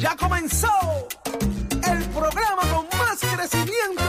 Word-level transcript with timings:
Ya 0.00 0.16
comenzó 0.16 0.72
el 1.86 2.04
programa 2.08 2.62
con 2.72 2.86
más 2.98 3.20
crecimiento 3.20 3.99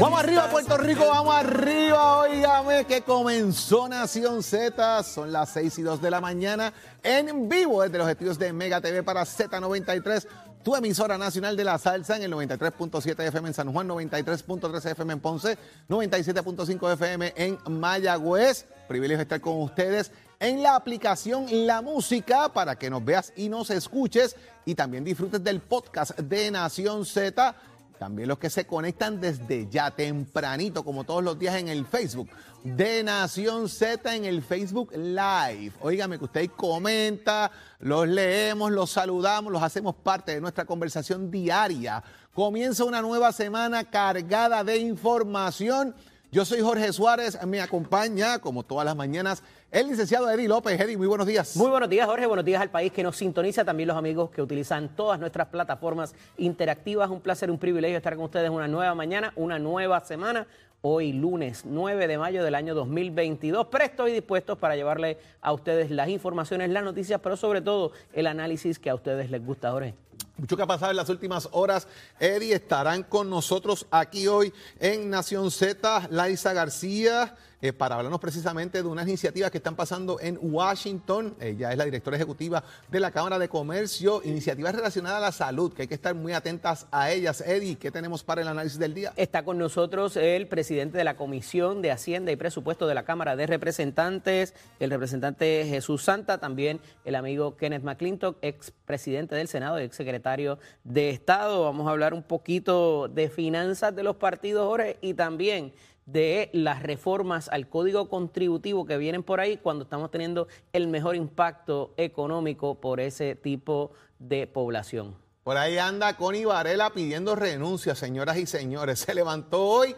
Vamos 0.00 0.18
arriba, 0.18 0.50
Puerto 0.50 0.76
Rico, 0.76 1.06
vamos 1.06 1.32
arriba. 1.32 2.18
Óigame 2.18 2.84
que 2.84 3.02
comenzó 3.02 3.88
Nación 3.88 4.42
Z. 4.42 5.04
Son 5.04 5.30
las 5.30 5.50
6 5.50 5.78
y 5.78 5.82
2 5.82 6.02
de 6.02 6.10
la 6.10 6.20
mañana 6.20 6.72
en 7.00 7.48
vivo 7.48 7.80
desde 7.82 7.98
los 7.98 8.08
estudios 8.08 8.40
de 8.40 8.52
Mega 8.52 8.80
TV 8.80 9.04
para 9.04 9.22
Z93. 9.22 10.26
Tu 10.64 10.74
emisora 10.74 11.16
nacional 11.16 11.56
de 11.56 11.62
la 11.62 11.78
salsa 11.78 12.16
en 12.16 12.24
el 12.24 12.32
93.7 12.32 13.28
FM 13.28 13.48
en 13.48 13.54
San 13.54 13.72
Juan, 13.72 13.88
93.3 13.88 14.90
FM 14.90 15.12
en 15.12 15.20
Ponce, 15.20 15.56
97.5 15.88 16.92
FM 16.94 17.32
en 17.36 17.58
Mayagüez. 17.68 18.66
Privilegio 18.88 19.22
estar 19.22 19.40
con 19.40 19.62
ustedes 19.62 20.10
en 20.40 20.62
la 20.62 20.74
aplicación 20.74 21.46
La 21.66 21.82
Música 21.82 22.52
para 22.52 22.76
que 22.76 22.90
nos 22.90 23.04
veas 23.04 23.32
y 23.36 23.48
nos 23.48 23.70
escuches 23.70 24.34
y 24.64 24.74
también 24.74 25.04
disfrutes 25.04 25.44
del 25.44 25.60
podcast 25.60 26.18
de 26.18 26.50
Nación 26.50 27.04
Z. 27.04 27.54
También 28.00 28.30
los 28.30 28.38
que 28.38 28.48
se 28.48 28.66
conectan 28.66 29.20
desde 29.20 29.68
ya 29.68 29.90
tempranito, 29.90 30.82
como 30.86 31.04
todos 31.04 31.22
los 31.22 31.38
días 31.38 31.56
en 31.56 31.68
el 31.68 31.84
Facebook 31.84 32.30
de 32.64 33.02
Nación 33.02 33.68
Z 33.68 34.14
en 34.14 34.24
el 34.24 34.40
Facebook 34.40 34.90
Live. 34.96 35.72
Óigame 35.82 36.16
que 36.18 36.24
usted 36.24 36.50
comenta, 36.56 37.50
los 37.78 38.08
leemos, 38.08 38.72
los 38.72 38.90
saludamos, 38.90 39.52
los 39.52 39.62
hacemos 39.62 39.94
parte 39.96 40.32
de 40.32 40.40
nuestra 40.40 40.64
conversación 40.64 41.30
diaria. 41.30 42.02
Comienza 42.32 42.84
una 42.84 43.02
nueva 43.02 43.32
semana 43.32 43.84
cargada 43.84 44.64
de 44.64 44.78
información. 44.78 45.94
Yo 46.32 46.44
soy 46.44 46.60
Jorge 46.60 46.92
Suárez, 46.92 47.36
me 47.44 47.60
acompaña, 47.60 48.38
como 48.38 48.62
todas 48.62 48.84
las 48.84 48.94
mañanas, 48.94 49.42
el 49.72 49.88
licenciado 49.88 50.30
Eddie 50.30 50.46
López. 50.46 50.80
Eddie, 50.80 50.96
muy 50.96 51.08
buenos 51.08 51.26
días. 51.26 51.56
Muy 51.56 51.68
buenos 51.70 51.88
días, 51.88 52.06
Jorge. 52.06 52.24
Buenos 52.24 52.44
días 52.44 52.62
al 52.62 52.70
país 52.70 52.92
que 52.92 53.02
nos 53.02 53.16
sintoniza, 53.16 53.64
también 53.64 53.88
los 53.88 53.96
amigos 53.96 54.30
que 54.30 54.40
utilizan 54.40 54.94
todas 54.94 55.18
nuestras 55.18 55.48
plataformas 55.48 56.14
interactivas. 56.38 57.10
Un 57.10 57.20
placer, 57.20 57.50
un 57.50 57.58
privilegio 57.58 57.96
estar 57.96 58.14
con 58.14 58.26
ustedes 58.26 58.48
una 58.48 58.68
nueva 58.68 58.94
mañana, 58.94 59.32
una 59.34 59.58
nueva 59.58 59.98
semana. 60.04 60.46
Hoy 60.82 61.12
lunes 61.12 61.64
9 61.64 62.06
de 62.06 62.16
mayo 62.16 62.44
del 62.44 62.54
año 62.54 62.76
2022, 62.76 63.66
prestos 63.66 64.08
y 64.08 64.12
dispuestos 64.12 64.56
para 64.56 64.76
llevarle 64.76 65.18
a 65.42 65.52
ustedes 65.52 65.90
las 65.90 66.08
informaciones, 66.10 66.70
las 66.70 66.84
noticias, 66.84 67.20
pero 67.20 67.36
sobre 67.36 67.60
todo 67.60 67.90
el 68.12 68.28
análisis 68.28 68.78
que 68.78 68.88
a 68.88 68.94
ustedes 68.94 69.32
les 69.32 69.44
gusta, 69.44 69.72
Jorge. 69.72 69.96
Mucho 70.40 70.56
que 70.56 70.62
ha 70.62 70.66
pasado 70.66 70.90
en 70.90 70.96
las 70.96 71.10
últimas 71.10 71.50
horas. 71.52 71.86
Eddie 72.18 72.54
estarán 72.54 73.02
con 73.02 73.28
nosotros 73.28 73.86
aquí 73.90 74.26
hoy 74.26 74.54
en 74.78 75.10
Nación 75.10 75.50
Z, 75.50 76.08
Laisa 76.10 76.54
García, 76.54 77.36
eh, 77.62 77.72
para 77.72 77.96
hablarnos 77.96 78.20
precisamente 78.20 78.82
de 78.82 78.88
unas 78.88 79.06
iniciativas 79.06 79.50
que 79.50 79.58
están 79.58 79.76
pasando 79.76 80.18
en 80.20 80.38
Washington. 80.40 81.34
Ella 81.40 81.72
es 81.72 81.78
la 81.78 81.84
directora 81.84 82.16
ejecutiva 82.16 82.64
de 82.90 83.00
la 83.00 83.10
Cámara 83.10 83.38
de 83.38 83.48
Comercio, 83.48 84.22
iniciativas 84.24 84.74
relacionadas 84.74 85.18
a 85.18 85.20
la 85.20 85.32
salud, 85.32 85.72
que 85.72 85.82
hay 85.82 85.88
que 85.88 85.94
estar 85.94 86.14
muy 86.14 86.32
atentas 86.32 86.86
a 86.90 87.10
ellas. 87.10 87.42
Eddie, 87.46 87.76
¿qué 87.76 87.90
tenemos 87.90 88.24
para 88.24 88.40
el 88.40 88.48
análisis 88.48 88.78
del 88.78 88.94
día? 88.94 89.12
Está 89.16 89.44
con 89.44 89.58
nosotros 89.58 90.16
el 90.16 90.48
presidente 90.48 90.96
de 90.96 91.04
la 91.04 91.16
Comisión 91.16 91.82
de 91.82 91.90
Hacienda 91.90 92.32
y 92.32 92.36
Presupuesto 92.36 92.86
de 92.86 92.94
la 92.94 93.04
Cámara 93.04 93.36
de 93.36 93.46
Representantes, 93.46 94.54
el 94.78 94.90
representante 94.90 95.66
Jesús 95.68 96.02
Santa, 96.02 96.38
también 96.38 96.80
el 97.04 97.14
amigo 97.14 97.56
Kenneth 97.56 97.82
McClintock, 97.82 98.38
ex 98.42 98.72
presidente 98.86 99.34
del 99.34 99.48
Senado 99.48 99.80
y 99.80 99.84
ex 99.84 99.96
secretario 99.96 100.58
de 100.84 101.10
Estado. 101.10 101.64
Vamos 101.64 101.86
a 101.86 101.90
hablar 101.90 102.14
un 102.14 102.22
poquito 102.22 103.08
de 103.08 103.28
finanzas 103.28 103.94
de 103.94 104.02
los 104.02 104.16
partidos, 104.16 104.66
Jorge, 104.66 104.98
y 105.00 105.14
también 105.14 105.72
de 106.12 106.50
las 106.52 106.82
reformas 106.82 107.48
al 107.48 107.68
código 107.68 108.08
contributivo 108.08 108.84
que 108.86 108.96
vienen 108.96 109.22
por 109.22 109.40
ahí 109.40 109.58
cuando 109.58 109.84
estamos 109.84 110.10
teniendo 110.10 110.48
el 110.72 110.88
mejor 110.88 111.16
impacto 111.16 111.94
económico 111.96 112.80
por 112.80 113.00
ese 113.00 113.34
tipo 113.34 113.92
de 114.18 114.46
población. 114.46 115.16
Por 115.42 115.56
ahí 115.56 115.78
anda 115.78 116.16
Connie 116.16 116.44
Varela 116.44 116.90
pidiendo 116.90 117.34
renuncia, 117.34 117.94
señoras 117.94 118.36
y 118.36 118.46
señores. 118.46 119.00
Se 119.00 119.14
levantó 119.14 119.64
hoy 119.64 119.94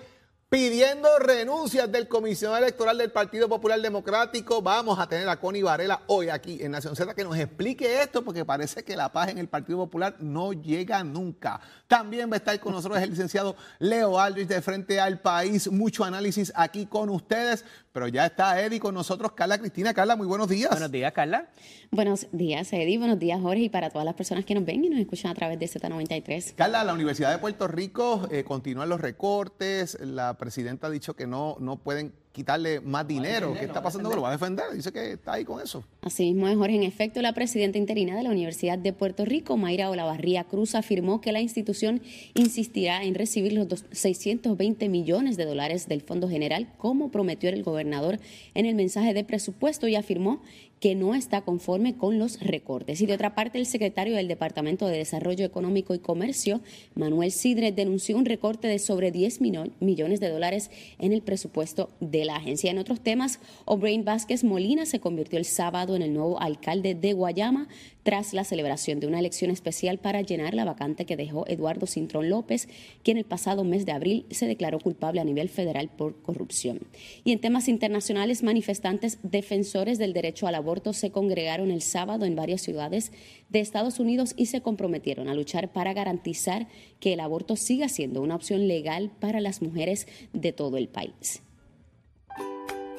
pidiendo 0.52 1.08
renuncias 1.18 1.90
del 1.90 2.08
comisionado 2.08 2.62
electoral 2.62 2.98
del 2.98 3.10
Partido 3.10 3.48
Popular 3.48 3.80
Democrático. 3.80 4.60
Vamos 4.60 4.98
a 4.98 5.08
tener 5.08 5.26
a 5.26 5.40
Connie 5.40 5.62
Varela 5.62 6.02
hoy 6.08 6.28
aquí 6.28 6.58
en 6.60 6.72
Nación 6.72 6.94
Z 6.94 7.14
que 7.14 7.24
nos 7.24 7.38
explique 7.38 8.02
esto 8.02 8.22
porque 8.22 8.44
parece 8.44 8.84
que 8.84 8.94
la 8.94 9.10
paz 9.10 9.30
en 9.30 9.38
el 9.38 9.48
Partido 9.48 9.78
Popular 9.78 10.14
no 10.18 10.52
llega 10.52 11.02
nunca. 11.04 11.58
También 11.86 12.30
va 12.30 12.34
a 12.34 12.36
estar 12.36 12.60
con 12.60 12.74
nosotros 12.74 13.00
el 13.00 13.08
licenciado 13.08 13.56
Leo 13.78 14.20
Aldrich 14.20 14.46
de 14.46 14.60
Frente 14.60 15.00
al 15.00 15.20
País. 15.20 15.70
Mucho 15.70 16.04
análisis 16.04 16.52
aquí 16.54 16.84
con 16.84 17.08
ustedes, 17.08 17.64
pero 17.90 18.08
ya 18.08 18.26
está 18.26 18.60
Eddie 18.60 18.78
con 18.78 18.94
nosotros, 18.94 19.32
Carla 19.32 19.56
Cristina. 19.56 19.94
Carla, 19.94 20.16
muy 20.16 20.26
buenos 20.26 20.50
días. 20.50 20.70
Buenos 20.70 20.92
días, 20.92 21.12
Carla. 21.12 21.48
Buenos 21.90 22.26
días, 22.32 22.70
Eddie. 22.74 22.98
Buenos 22.98 23.18
días, 23.18 23.40
Jorge. 23.40 23.64
Y 23.64 23.68
para 23.70 23.88
todas 23.88 24.04
las 24.04 24.14
personas 24.14 24.44
que 24.44 24.54
nos 24.54 24.66
ven 24.66 24.84
y 24.84 24.90
nos 24.90 25.00
escuchan 25.00 25.30
a 25.30 25.34
través 25.34 25.58
de 25.58 25.66
Z93. 25.66 26.54
Carla, 26.56 26.84
la 26.84 26.92
Universidad 26.92 27.30
de 27.30 27.38
Puerto 27.38 27.68
Rico 27.68 28.28
eh, 28.30 28.44
continúan 28.44 28.90
los 28.90 29.00
recortes. 29.00 29.98
La 30.00 30.38
presidenta 30.46 30.88
ha 30.88 30.90
dicho 30.90 31.14
que 31.14 31.24
no, 31.24 31.56
no 31.60 31.76
pueden 31.76 32.12
quitarle 32.32 32.80
más 32.80 33.06
dinero. 33.06 33.54
¿Qué 33.56 33.64
está 33.64 33.80
pasando? 33.80 34.12
Lo 34.12 34.22
va 34.22 34.30
a 34.30 34.32
defender. 34.32 34.64
Dice 34.74 34.90
que 34.92 35.12
está 35.12 35.34
ahí 35.34 35.44
con 35.44 35.60
eso. 35.62 35.84
Así 36.00 36.24
mismo 36.32 36.48
es, 36.48 36.56
Jorge. 36.56 36.74
En 36.74 36.82
efecto, 36.82 37.22
la 37.22 37.32
presidenta 37.32 37.78
interina 37.78 38.16
de 38.16 38.24
la 38.24 38.30
Universidad 38.30 38.76
de 38.76 38.92
Puerto 38.92 39.24
Rico, 39.24 39.56
Mayra 39.56 39.88
Olavarría 39.88 40.42
Cruz, 40.44 40.74
afirmó 40.74 41.20
que 41.20 41.30
la 41.30 41.40
institución 41.40 42.02
insistirá 42.34 43.04
en 43.04 43.14
recibir 43.14 43.52
los 43.52 43.68
dos- 43.68 43.84
620 43.92 44.88
millones 44.88 45.36
de 45.36 45.44
dólares 45.44 45.86
del 45.86 46.00
Fondo 46.00 46.28
General, 46.28 46.72
como 46.76 47.10
prometió 47.12 47.48
el 47.48 47.62
gobernador 47.62 48.18
en 48.54 48.66
el 48.66 48.74
mensaje 48.74 49.14
de 49.14 49.22
presupuesto, 49.22 49.86
y 49.86 49.94
afirmó 49.94 50.42
que 50.82 50.96
no 50.96 51.14
está 51.14 51.42
conforme 51.42 51.96
con 51.96 52.18
los 52.18 52.40
recortes. 52.40 53.00
Y 53.00 53.06
de 53.06 53.14
otra 53.14 53.36
parte, 53.36 53.56
el 53.56 53.66
secretario 53.66 54.16
del 54.16 54.26
Departamento 54.26 54.88
de 54.88 54.98
Desarrollo 54.98 55.44
Económico 55.44 55.94
y 55.94 56.00
Comercio, 56.00 56.60
Manuel 56.96 57.30
Sidre, 57.30 57.70
denunció 57.70 58.16
un 58.16 58.24
recorte 58.24 58.66
de 58.66 58.80
sobre 58.80 59.12
10 59.12 59.40
mino- 59.40 59.68
millones 59.78 60.18
de 60.18 60.28
dólares 60.28 60.72
en 60.98 61.12
el 61.12 61.22
presupuesto 61.22 61.88
de 62.00 62.24
la 62.24 62.34
agencia. 62.34 62.72
En 62.72 62.78
otros 62.78 63.00
temas, 63.00 63.38
O'Brien 63.64 64.04
Vázquez 64.04 64.42
Molina 64.42 64.84
se 64.84 64.98
convirtió 64.98 65.38
el 65.38 65.44
sábado 65.44 65.94
en 65.94 66.02
el 66.02 66.12
nuevo 66.12 66.40
alcalde 66.40 66.96
de 66.96 67.12
Guayama 67.12 67.68
tras 68.02 68.34
la 68.34 68.42
celebración 68.42 68.98
de 68.98 69.06
una 69.06 69.20
elección 69.20 69.52
especial 69.52 69.98
para 69.98 70.22
llenar 70.22 70.54
la 70.54 70.64
vacante 70.64 71.04
que 71.04 71.16
dejó 71.16 71.46
Eduardo 71.46 71.86
Cintrón 71.86 72.28
López, 72.28 72.68
quien 73.04 73.16
el 73.16 73.24
pasado 73.24 73.62
mes 73.62 73.86
de 73.86 73.92
abril 73.92 74.26
se 74.32 74.48
declaró 74.48 74.80
culpable 74.80 75.20
a 75.20 75.24
nivel 75.24 75.48
federal 75.48 75.88
por 75.88 76.20
corrupción. 76.22 76.80
Y 77.22 77.30
en 77.30 77.38
temas 77.38 77.68
internacionales, 77.68 78.42
manifestantes 78.42 79.18
defensores 79.22 79.98
del 79.98 80.14
derecho 80.14 80.48
al 80.48 80.56
aborto 80.56 80.71
se 80.92 81.10
congregaron 81.10 81.70
el 81.70 81.82
sábado 81.82 82.24
en 82.24 82.36
varias 82.36 82.62
ciudades 82.62 83.12
de 83.48 83.60
Estados 83.60 84.00
Unidos 84.00 84.34
y 84.36 84.46
se 84.46 84.62
comprometieron 84.62 85.28
a 85.28 85.34
luchar 85.34 85.72
para 85.72 85.92
garantizar 85.92 86.68
que 87.00 87.12
el 87.12 87.20
aborto 87.20 87.56
siga 87.56 87.88
siendo 87.88 88.22
una 88.22 88.36
opción 88.36 88.66
legal 88.66 89.10
para 89.20 89.40
las 89.40 89.62
mujeres 89.62 90.06
de 90.32 90.52
todo 90.52 90.76
el 90.76 90.88
país. 90.88 91.42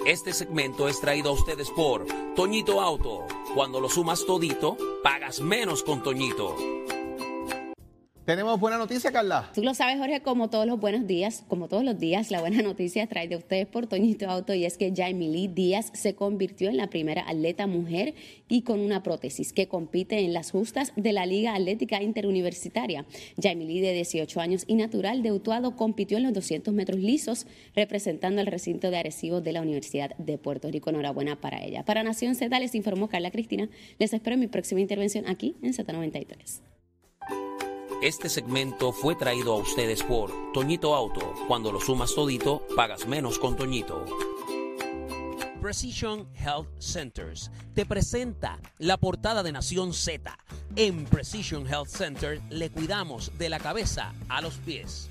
Este 0.05 0.33
segmento 0.33 0.89
es 0.89 0.99
traído 0.99 1.29
a 1.29 1.33
ustedes 1.33 1.69
por 1.69 2.05
Toñito 2.35 2.81
Auto. 2.81 3.25
Cuando 3.55 3.79
lo 3.79 3.87
sumas 3.87 4.25
todito, 4.25 4.77
pagas 5.01 5.39
menos 5.39 5.81
con 5.81 6.03
Toñito. 6.03 6.55
Tenemos 8.25 8.57
buena 8.57 8.77
noticia, 8.77 9.11
Carla. 9.11 9.51
Tú 9.53 9.63
lo 9.63 9.73
sabes, 9.73 9.97
Jorge, 9.97 10.21
como 10.21 10.49
todos 10.49 10.65
los 10.65 10.79
buenos 10.79 11.05
días, 11.05 11.43
como 11.49 11.67
todos 11.67 11.83
los 11.83 11.99
días, 11.99 12.31
la 12.31 12.39
buena 12.39 12.61
noticia 12.63 13.05
trae 13.07 13.27
de 13.27 13.35
ustedes 13.35 13.67
por 13.67 13.87
Toñito 13.87 14.29
Auto 14.29 14.53
y 14.53 14.63
es 14.63 14.77
que 14.77 14.93
Jaime 14.95 15.27
Lee 15.27 15.49
Díaz 15.49 15.91
se 15.93 16.15
convirtió 16.15 16.69
en 16.69 16.77
la 16.77 16.87
primera 16.87 17.27
atleta 17.27 17.67
mujer 17.67 18.13
y 18.47 18.61
con 18.61 18.79
una 18.79 19.03
prótesis 19.03 19.51
que 19.51 19.67
compite 19.67 20.19
en 20.19 20.31
las 20.31 20.51
justas 20.51 20.93
de 20.95 21.11
la 21.11 21.25
Liga 21.25 21.53
Atlética 21.53 22.01
Interuniversitaria. 22.01 23.05
Jaime 23.41 23.65
Lee, 23.65 23.81
de 23.81 23.91
18 23.91 24.39
años 24.39 24.63
y 24.67 24.75
natural 24.75 25.21
de 25.21 25.33
Utuado, 25.33 25.75
compitió 25.75 26.15
en 26.15 26.23
los 26.23 26.31
200 26.31 26.73
metros 26.73 26.99
lisos 26.99 27.45
representando 27.75 28.39
al 28.39 28.47
recinto 28.47 28.89
de 28.89 28.99
Arecibo 28.99 29.41
de 29.41 29.51
la 29.51 29.61
Universidad 29.61 30.15
de 30.17 30.37
Puerto 30.37 30.71
Rico. 30.71 30.91
Enhorabuena 30.91 31.41
para 31.41 31.61
ella. 31.61 31.83
Para 31.83 32.03
Nación 32.03 32.35
Z 32.35 32.57
les 32.57 32.73
informó 32.73 33.09
Carla 33.09 33.31
Cristina. 33.31 33.67
Les 33.99 34.13
espero 34.13 34.35
en 34.35 34.39
mi 34.39 34.47
próxima 34.47 34.79
intervención 34.79 35.27
aquí 35.27 35.57
en 35.61 35.73
Z93. 35.73 36.72
Este 38.03 38.27
segmento 38.27 38.91
fue 38.91 39.15
traído 39.15 39.53
a 39.53 39.55
ustedes 39.55 40.03
por 40.03 40.29
Toñito 40.51 40.93
Auto. 40.93 41.33
Cuando 41.47 41.71
lo 41.71 41.79
sumas 41.79 42.13
todito, 42.13 42.67
pagas 42.75 43.07
menos 43.07 43.39
con 43.39 43.55
Toñito. 43.55 44.05
Precision 45.61 46.27
Health 46.35 46.67
Centers 46.79 47.49
te 47.73 47.85
presenta 47.85 48.59
la 48.77 48.97
portada 48.97 49.41
de 49.41 49.53
Nación 49.53 49.93
Z. 49.93 50.37
En 50.75 51.05
Precision 51.05 51.65
Health 51.65 51.87
Center 51.87 52.41
le 52.49 52.69
cuidamos 52.69 53.31
de 53.37 53.47
la 53.47 53.59
cabeza 53.61 54.13
a 54.27 54.41
los 54.41 54.55
pies. 54.55 55.09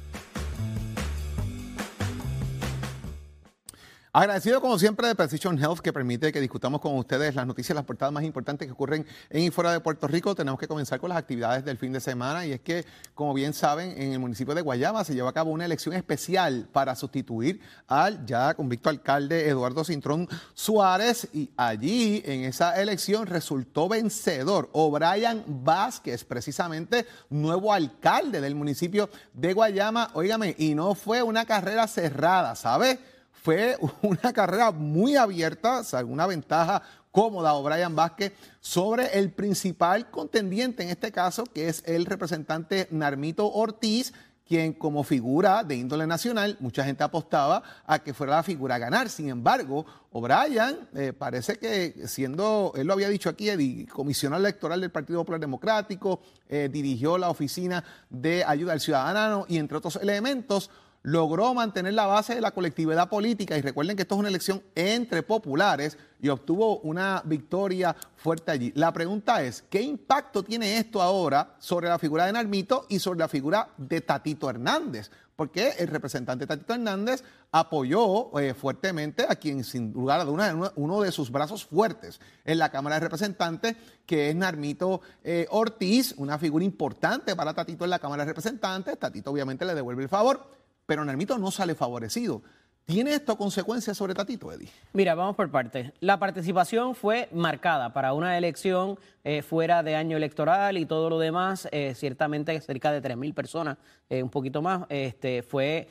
Agradecido 4.15 4.61
como 4.61 4.79
siempre 4.79 5.09
de 5.09 5.15
Precision 5.15 5.59
Health 5.59 5.79
que 5.79 5.91
permite 5.91 6.33
que 6.33 6.41
discutamos 6.43 6.83
con 6.83 6.99
ustedes 6.99 7.35
las 7.35 7.47
noticias, 7.47 7.75
las 7.75 7.87
portadas 7.87 8.13
más 8.13 8.25
importantes 8.25 8.69
que 8.69 8.73
ocurren 8.73 9.07
en 9.31 9.43
y 9.43 9.51
fuera 9.51 9.73
de 9.73 9.81
Puerto 9.81 10.07
Rico. 10.07 10.35
Tenemos 10.35 10.61
que 10.61 10.69
comenzar 10.69 11.01
con 11.01 11.09
las 11.09 11.17
actividades 11.17 11.65
del 11.65 11.79
fin 11.79 11.95
de 11.95 12.01
semana 12.01 12.45
y 12.45 12.53
es 12.53 12.61
que, 12.61 12.85
como 13.15 13.33
bien 13.33 13.55
saben, 13.55 13.95
en 13.97 14.13
el 14.13 14.19
municipio 14.19 14.55
de 14.55 14.61
Guayama 14.61 15.03
se 15.05 15.15
lleva 15.15 15.31
a 15.31 15.33
cabo 15.33 15.51
una 15.51 15.65
elección 15.65 15.95
especial 15.95 16.69
para 16.71 16.95
sustituir 16.95 17.63
al 17.89 18.27
ya 18.27 18.53
convicto 18.53 18.91
alcalde 18.91 19.49
Eduardo 19.49 19.83
Cintrón 19.83 20.29
Suárez 20.53 21.29
y 21.33 21.49
allí 21.57 22.23
en 22.27 22.45
esa 22.45 22.79
elección 22.83 23.27
resultó 23.27 23.89
vencedor 23.89 24.69
O'Brien 24.73 25.43
Vázquez, 25.47 26.23
precisamente 26.25 27.07
nuevo 27.31 27.73
alcalde 27.73 28.43
del 28.43 28.57
municipio 28.57 29.09
de 29.33 29.55
Guayama. 29.55 30.11
Óigame, 30.13 30.55
y 30.59 30.75
no 30.75 30.95
fue 30.95 31.23
una 31.23 31.47
carrera 31.47 31.87
cerrada, 31.89 32.55
¿sabe? 32.57 32.99
Fue 33.43 33.77
una 34.03 34.33
carrera 34.33 34.71
muy 34.71 35.17
abierta, 35.17 35.81
o 35.81 36.07
una 36.07 36.27
ventaja 36.27 36.83
cómoda 37.11 37.53
O'Brien 37.53 37.95
Vázquez 37.95 38.33
sobre 38.61 39.19
el 39.19 39.31
principal 39.31 40.11
contendiente 40.11 40.83
en 40.83 40.89
este 40.89 41.13
caso, 41.13 41.45
que 41.45 41.69
es 41.69 41.83
el 41.87 42.07
representante 42.07 42.89
Narmito 42.91 43.53
Ortiz, 43.53 44.15
quien 44.47 44.73
como 44.73 45.03
figura 45.03 45.63
de 45.65 45.77
índole 45.77 46.07
nacional, 46.07 46.57
mucha 46.61 46.85
gente 46.85 47.05
apostaba 47.05 47.63
a 47.87 47.99
que 48.01 48.13
fuera 48.13 48.37
la 48.37 48.43
figura 48.43 48.75
a 48.75 48.79
ganar. 48.79 49.09
Sin 49.09 49.29
embargo, 49.29 49.87
O'Brien 50.11 50.89
eh, 50.95 51.13
parece 51.13 51.57
que 51.57 52.07
siendo, 52.07 52.73
él 52.77 52.87
lo 52.87 52.93
había 52.93 53.09
dicho 53.09 53.31
aquí, 53.31 53.87
comisionado 53.87 54.43
electoral 54.43 54.81
del 54.81 54.91
Partido 54.91 55.21
Popular 55.21 55.41
Democrático, 55.41 56.21
eh, 56.49 56.69
dirigió 56.71 57.19
la 57.19 57.31
oficina 57.31 57.83
de 58.11 58.45
ayuda 58.45 58.73
al 58.73 58.81
ciudadano 58.81 59.47
y 59.49 59.59
entre 59.59 59.79
otros 59.79 59.97
elementos, 59.97 60.71
logró 61.03 61.53
mantener 61.53 61.95
la 61.95 62.07
base 62.07 62.35
de 62.35 62.41
la 62.41 62.53
colectividad 62.53 63.09
política 63.09 63.57
y 63.57 63.63
recuerden 63.63 63.97
que 63.97 64.03
esto 64.03 64.15
es 64.15 64.21
una 64.21 64.29
elección 64.29 64.63
entre 64.75 65.23
populares 65.23 65.99
y 66.21 66.29
obtuvo 66.29 66.79
una 66.81 67.23
victoria 67.25 67.97
fuerte 68.17 68.53
allí. 68.53 68.73
La 68.77 68.93
pregunta 68.93 69.43
es, 69.43 69.63
¿qué 69.69 69.83
impacto 69.83 70.45
tiene 70.45 70.79
esto 70.79 71.03
ahora 71.03 71.57
sobre 71.59 71.89
la 71.89 71.99
figura 71.99 72.27
de 72.27 72.33
Narmito 72.33 72.87
y 72.89 73.01
sobre 73.01 73.19
la 73.19 73.29
figura 73.29 73.69
de 73.77 74.01
Tatito 74.01 74.49
Hernández? 74.49 75.11
Porque 75.35 75.71
el 75.79 75.89
representante 75.89 76.47
Tatito 76.47 76.75
Hernández 76.75 77.25
apoyó 77.51 78.39
eh, 78.39 78.55
fuertemente 78.55 79.27
a 79.29 79.35
quien 79.35 79.65
sin 79.65 79.93
lugar 79.93 80.21
a 80.21 80.25
dudas 80.25 80.55
uno 80.77 81.01
de 81.01 81.11
sus 81.11 81.33
brazos 81.33 81.65
fuertes 81.65 82.21
en 82.45 82.59
la 82.59 82.71
Cámara 82.71 82.97
de 82.97 83.01
Representantes, 83.01 83.77
que 84.07 84.31
es 84.31 84.37
Narmito 84.37 85.01
eh, 85.25 85.49
Ortiz, 85.51 86.15
una 86.17 86.39
figura 86.39 86.65
importante 86.65 87.35
para 87.35 87.55
Tatito 87.55 87.83
en 87.83 87.91
la 87.91 87.99
Cámara 87.99 88.23
de 88.23 88.31
Representantes. 88.31 88.97
Tatito 88.99 89.33
obviamente 89.33 89.65
le 89.65 89.75
devuelve 89.75 90.05
el 90.05 90.09
favor 90.09 90.62
pero 90.93 91.07
Narmito 91.07 91.39
no 91.39 91.51
sale 91.51 91.75
favorecido. 91.75 92.43
¿Tiene 92.85 93.15
esto 93.15 93.39
consecuencias 93.39 93.97
sobre 93.97 94.13
Tatito, 94.13 94.53
Eddie? 94.53 94.69
Mira, 94.93 95.15
vamos 95.15 95.37
por 95.37 95.51
partes. 95.51 95.91
La 96.01 96.19
participación 96.19 96.95
fue 96.95 97.31
marcada 97.33 97.95
para 97.95 98.13
una 98.13 98.37
elección 98.37 98.99
eh, 99.25 99.41
fuera 99.41 99.83
de 99.83 99.97
año 99.97 100.19
electoral 100.19 100.77
y 100.77 100.85
todo 100.85 101.09
lo 101.09 101.19
demás, 101.19 101.67
eh, 101.73 101.95
ciertamente 101.95 102.61
cerca 102.61 102.93
de 102.93 103.01
3.000 103.01 103.33
personas, 103.33 103.79
eh, 104.11 104.23
un 104.23 104.29
poquito 104.29 104.61
más, 104.61 104.85
este, 104.91 105.43
fue 105.43 105.89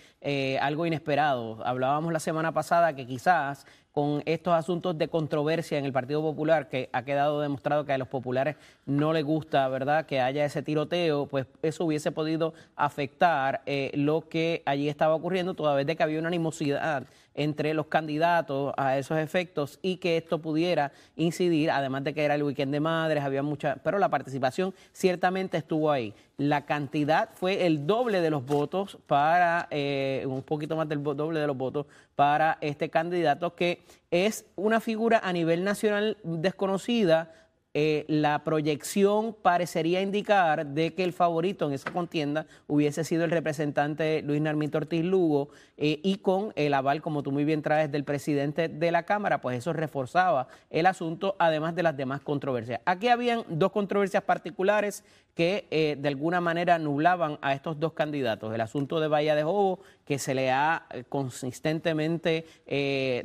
algo 0.61 0.85
inesperado. 0.85 1.65
Hablábamos 1.65 2.13
la 2.13 2.19
semana 2.19 2.51
pasada 2.51 2.93
que 2.93 3.07
quizás 3.07 3.65
con 3.91 4.23
estos 4.25 4.53
asuntos 4.53 4.97
de 4.97 5.07
controversia 5.07 5.77
en 5.77 5.85
el 5.85 5.91
Partido 5.91 6.21
Popular, 6.21 6.69
que 6.69 6.89
ha 6.93 7.03
quedado 7.03 7.41
demostrado 7.41 7.85
que 7.85 7.93
a 7.93 7.97
los 7.97 8.07
populares 8.07 8.55
no 8.85 9.11
les 9.13 9.23
gusta, 9.23 9.67
¿verdad?, 9.67 10.05
que 10.05 10.21
haya 10.21 10.45
ese 10.45 10.61
tiroteo, 10.61 11.25
pues 11.25 11.45
eso 11.61 11.85
hubiese 11.85 12.11
podido 12.11 12.53
afectar 12.75 13.61
eh, 13.65 13.91
lo 13.93 14.27
que 14.29 14.63
allí 14.65 14.87
estaba 14.87 15.15
ocurriendo, 15.15 15.53
toda 15.53 15.75
vez 15.75 15.85
de 15.85 15.95
que 15.95 16.03
había 16.03 16.19
una 16.19 16.29
animosidad 16.29 17.03
entre 17.35 17.73
los 17.73 17.87
candidatos 17.87 18.73
a 18.77 18.97
esos 18.97 19.17
efectos 19.17 19.79
y 19.81 19.97
que 19.97 20.17
esto 20.17 20.39
pudiera 20.39 20.91
incidir, 21.15 21.71
además 21.71 22.03
de 22.03 22.13
que 22.13 22.23
era 22.23 22.35
el 22.35 22.43
weekend 22.43 22.71
de 22.71 22.79
madres, 22.79 23.23
había 23.23 23.43
mucha, 23.43 23.77
pero 23.83 23.99
la 23.99 24.09
participación 24.09 24.73
ciertamente 24.91 25.57
estuvo 25.57 25.91
ahí. 25.91 26.13
La 26.37 26.65
cantidad 26.65 27.29
fue 27.33 27.65
el 27.65 27.85
doble 27.85 28.21
de 28.21 28.29
los 28.29 28.45
votos 28.45 28.97
para, 29.07 29.67
eh, 29.71 30.23
un 30.27 30.41
poquito 30.41 30.75
más 30.75 30.89
del 30.89 31.03
doble 31.03 31.39
de 31.39 31.47
los 31.47 31.57
votos 31.57 31.85
para 32.15 32.57
este 32.61 32.89
candidato 32.89 33.55
que 33.55 33.81
es 34.09 34.45
una 34.55 34.79
figura 34.79 35.21
a 35.23 35.31
nivel 35.33 35.63
nacional 35.63 36.17
desconocida 36.23 37.31
eh, 37.73 38.03
la 38.09 38.43
proyección 38.43 39.33
parecería 39.33 40.01
indicar 40.01 40.65
de 40.65 40.93
que 40.93 41.05
el 41.05 41.13
favorito 41.13 41.67
en 41.67 41.73
esa 41.73 41.89
contienda 41.91 42.45
hubiese 42.67 43.05
sido 43.05 43.23
el 43.23 43.31
representante 43.31 44.21
Luis 44.23 44.41
Narmito 44.41 44.77
Ortiz 44.77 45.05
Lugo 45.05 45.49
eh, 45.77 46.01
y 46.03 46.17
con 46.17 46.51
el 46.57 46.73
aval, 46.73 47.01
como 47.01 47.23
tú 47.23 47.31
muy 47.31 47.45
bien 47.45 47.61
traes, 47.61 47.89
del 47.89 48.03
presidente 48.03 48.67
de 48.67 48.91
la 48.91 49.03
Cámara, 49.03 49.39
pues 49.39 49.57
eso 49.57 49.71
reforzaba 49.71 50.49
el 50.69 50.85
asunto, 50.85 51.37
además 51.39 51.73
de 51.73 51.83
las 51.83 51.95
demás 51.95 52.19
controversias. 52.19 52.81
Aquí 52.85 53.07
habían 53.07 53.43
dos 53.47 53.71
controversias 53.71 54.23
particulares 54.23 55.05
que 55.33 55.67
eh, 55.71 55.95
de 55.97 56.09
alguna 56.09 56.41
manera 56.41 56.77
nublaban 56.77 57.39
a 57.41 57.53
estos 57.53 57.79
dos 57.79 57.93
candidatos. 57.93 58.53
El 58.53 58.59
asunto 58.59 58.99
de 58.99 59.07
Bahía 59.07 59.33
de 59.33 59.43
Jobo, 59.43 59.79
que 60.11 60.19
se 60.19 60.35
le 60.35 60.51
ha 60.51 60.87
consistentemente 61.07 62.45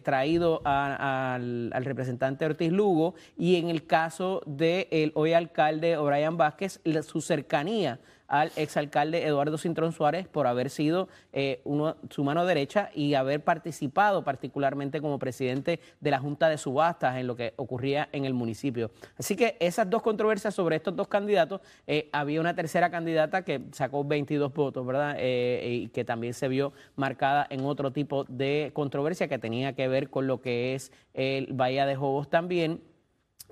traído 0.05 0.62
al, 0.65 1.73
al 1.73 1.85
representante 1.85 2.47
Ortiz 2.47 2.71
Lugo, 2.71 3.17
y 3.37 3.56
en 3.56 3.71
el 3.71 3.88
caso 3.88 4.41
del 4.47 5.11
hoy 5.17 5.33
alcalde 5.33 5.97
O'Brien 5.97 6.37
Vázquez, 6.37 6.81
su 7.03 7.21
cercanía 7.21 7.99
al 8.28 8.52
exalcalde 8.56 9.25
Eduardo 9.25 9.58
Cintrón 9.58 9.93
Suárez 9.93 10.28
por 10.28 10.46
haber 10.46 10.70
sido 10.70 11.08
eh, 11.32 11.61
uno, 11.64 11.96
su 12.11 12.25
mano 12.25 12.44
derecha 12.44 12.90
y 12.94 13.14
haber 13.14 13.43
participado 13.43 14.25
particularmente 14.25 15.00
como 15.00 15.19
presidente 15.19 15.81
de 16.00 16.11
la 16.11 16.19
Junta 16.19 16.49
de 16.49 16.58
Subastas 16.58 17.17
en 17.17 17.26
lo 17.26 17.37
que 17.37 17.55
ocurría 17.56 18.08
en 18.12 18.25
el 18.25 18.34
municipio. 18.34 18.90
Así 19.19 19.37
que 19.37 19.56
esas 19.61 19.88
dos 19.88 20.02
controversias 20.02 20.55
sobre 20.55 20.76
estos 20.76 20.94
dos 20.96 21.08
candidatos, 21.08 21.61
eh, 21.87 22.08
había 22.12 22.40
una 22.40 22.55
tercera 22.55 22.90
candidata 22.90 23.43
que 23.43 23.62
sacó 23.73 24.05
22 24.05 24.52
votos, 24.52 24.87
¿verdad? 24.87 25.17
Eh, 25.19 25.69
y 25.82 25.88
que 25.88 26.05
también 26.05 26.34
se 26.34 26.49
vio 26.49 26.72
marcada 26.96 27.46
en 27.50 27.64
otro 27.64 27.93
tipo 27.93 28.25
de 28.25 28.70
controversia 28.72 29.29
que 29.29 29.38
tenía 29.38 29.75
que 29.75 29.88
ver 29.88 30.11
con 30.11 30.26
lo 30.26 30.40
que 30.40 30.75
es 30.75 30.93
el 31.14 31.52
Bahía 31.52 31.87
de 31.87 31.96
Jobos 31.96 32.29
también 32.29 32.81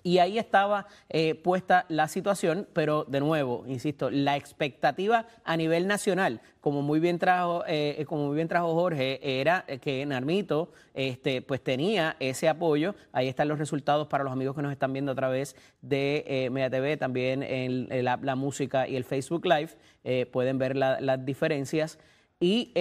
y 0.03 0.19
ahí 0.19 0.39
estaba 0.39 0.87
eh, 1.09 1.35
puesta 1.35 1.87
la 1.89 2.09
situación, 2.09 2.69
pero 2.75 3.05
de 3.05 3.21
nuevo, 3.21 3.65
insisto, 3.67 4.11
la 4.11 4.37
expectativa 4.37 5.27
a 5.45 5.57
nivel 5.57 5.87
nacional, 5.87 6.41
como 6.61 6.83
muy 6.83 7.01
bien 7.01 7.19
trajo, 7.19 7.65
eh, 7.67 8.05
como 8.07 8.27
muy 8.27 8.37
bien 8.37 8.49
trajo 8.49 8.75
Jorge, 8.75 9.41
era 9.41 9.65
que 9.83 10.05
Narmito 10.07 10.73
este, 10.95 11.43
pues 11.43 11.63
tenía 11.63 12.17
ese 12.21 12.49
apoyo. 12.49 12.95
Ahí 13.13 13.29
están 13.29 13.49
los 13.49 13.59
resultados 13.59 14.09
para 14.09 14.25
los 14.25 14.33
amigos 14.33 14.57
que 14.57 14.63
nos 14.63 14.73
están 14.73 14.93
viendo 14.93 15.13
a 15.13 15.15
través 15.15 15.57
de 15.83 16.25
eh, 16.27 16.97
también 16.99 17.43
en, 17.43 18.05
la, 18.05 18.37
música 18.37 18.89
y 18.89 18.97
el 18.97 19.05
Facebook 19.05 19.45
Live. 19.47 19.71
Eh, 20.05 20.27
pueden 20.27 20.59
ver 20.59 20.77
las 20.77 21.25
diferencias. 21.25 21.99
Y 22.41 22.73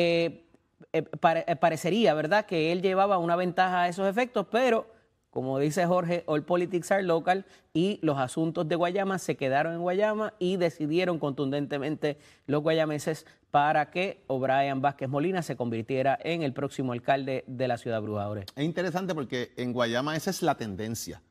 parecería, 1.59 2.13
¿verdad?, 2.13 2.45
que 2.45 2.71
él 2.71 2.81
llevaba 2.81 3.17
una 3.17 3.35
ventaja 3.35 3.83
a 3.83 3.87
esos 3.87 4.07
efectos, 4.09 4.47
pero 4.51 4.92
como 5.33 5.57
dice 5.57 5.87
Jorge, 5.87 6.23
all 6.27 6.43
politics 6.43 6.91
are 6.91 7.01
local 7.01 7.47
y 7.73 7.97
los 8.03 8.19
asuntos 8.19 8.67
de 8.67 8.75
Guayama 8.75 9.17
se 9.17 9.35
quedaron 9.35 9.73
en 9.73 9.81
Guayama 9.81 10.35
y 10.37 10.57
decidieron 10.57 11.17
contundentemente 11.17 12.19
los 12.45 12.61
guayameses 12.61 13.25
para 13.49 13.89
que 13.89 14.23
O'Brien 14.27 14.83
Vázquez 14.83 15.09
Molina 15.09 15.41
se 15.41 15.55
convirtiera 15.55 16.19
en 16.23 16.43
el 16.43 16.53
próximo 16.53 16.91
alcalde 16.91 17.43
de 17.47 17.67
la 17.67 17.79
ciudad 17.79 17.99
de 18.03 18.45
Es 18.55 18.63
interesante 18.63 19.15
porque 19.15 19.53
en 19.57 19.73
Guayama 19.73 20.15
esa 20.15 20.29
es 20.29 20.43
la 20.43 20.55
tendencia 20.55 21.23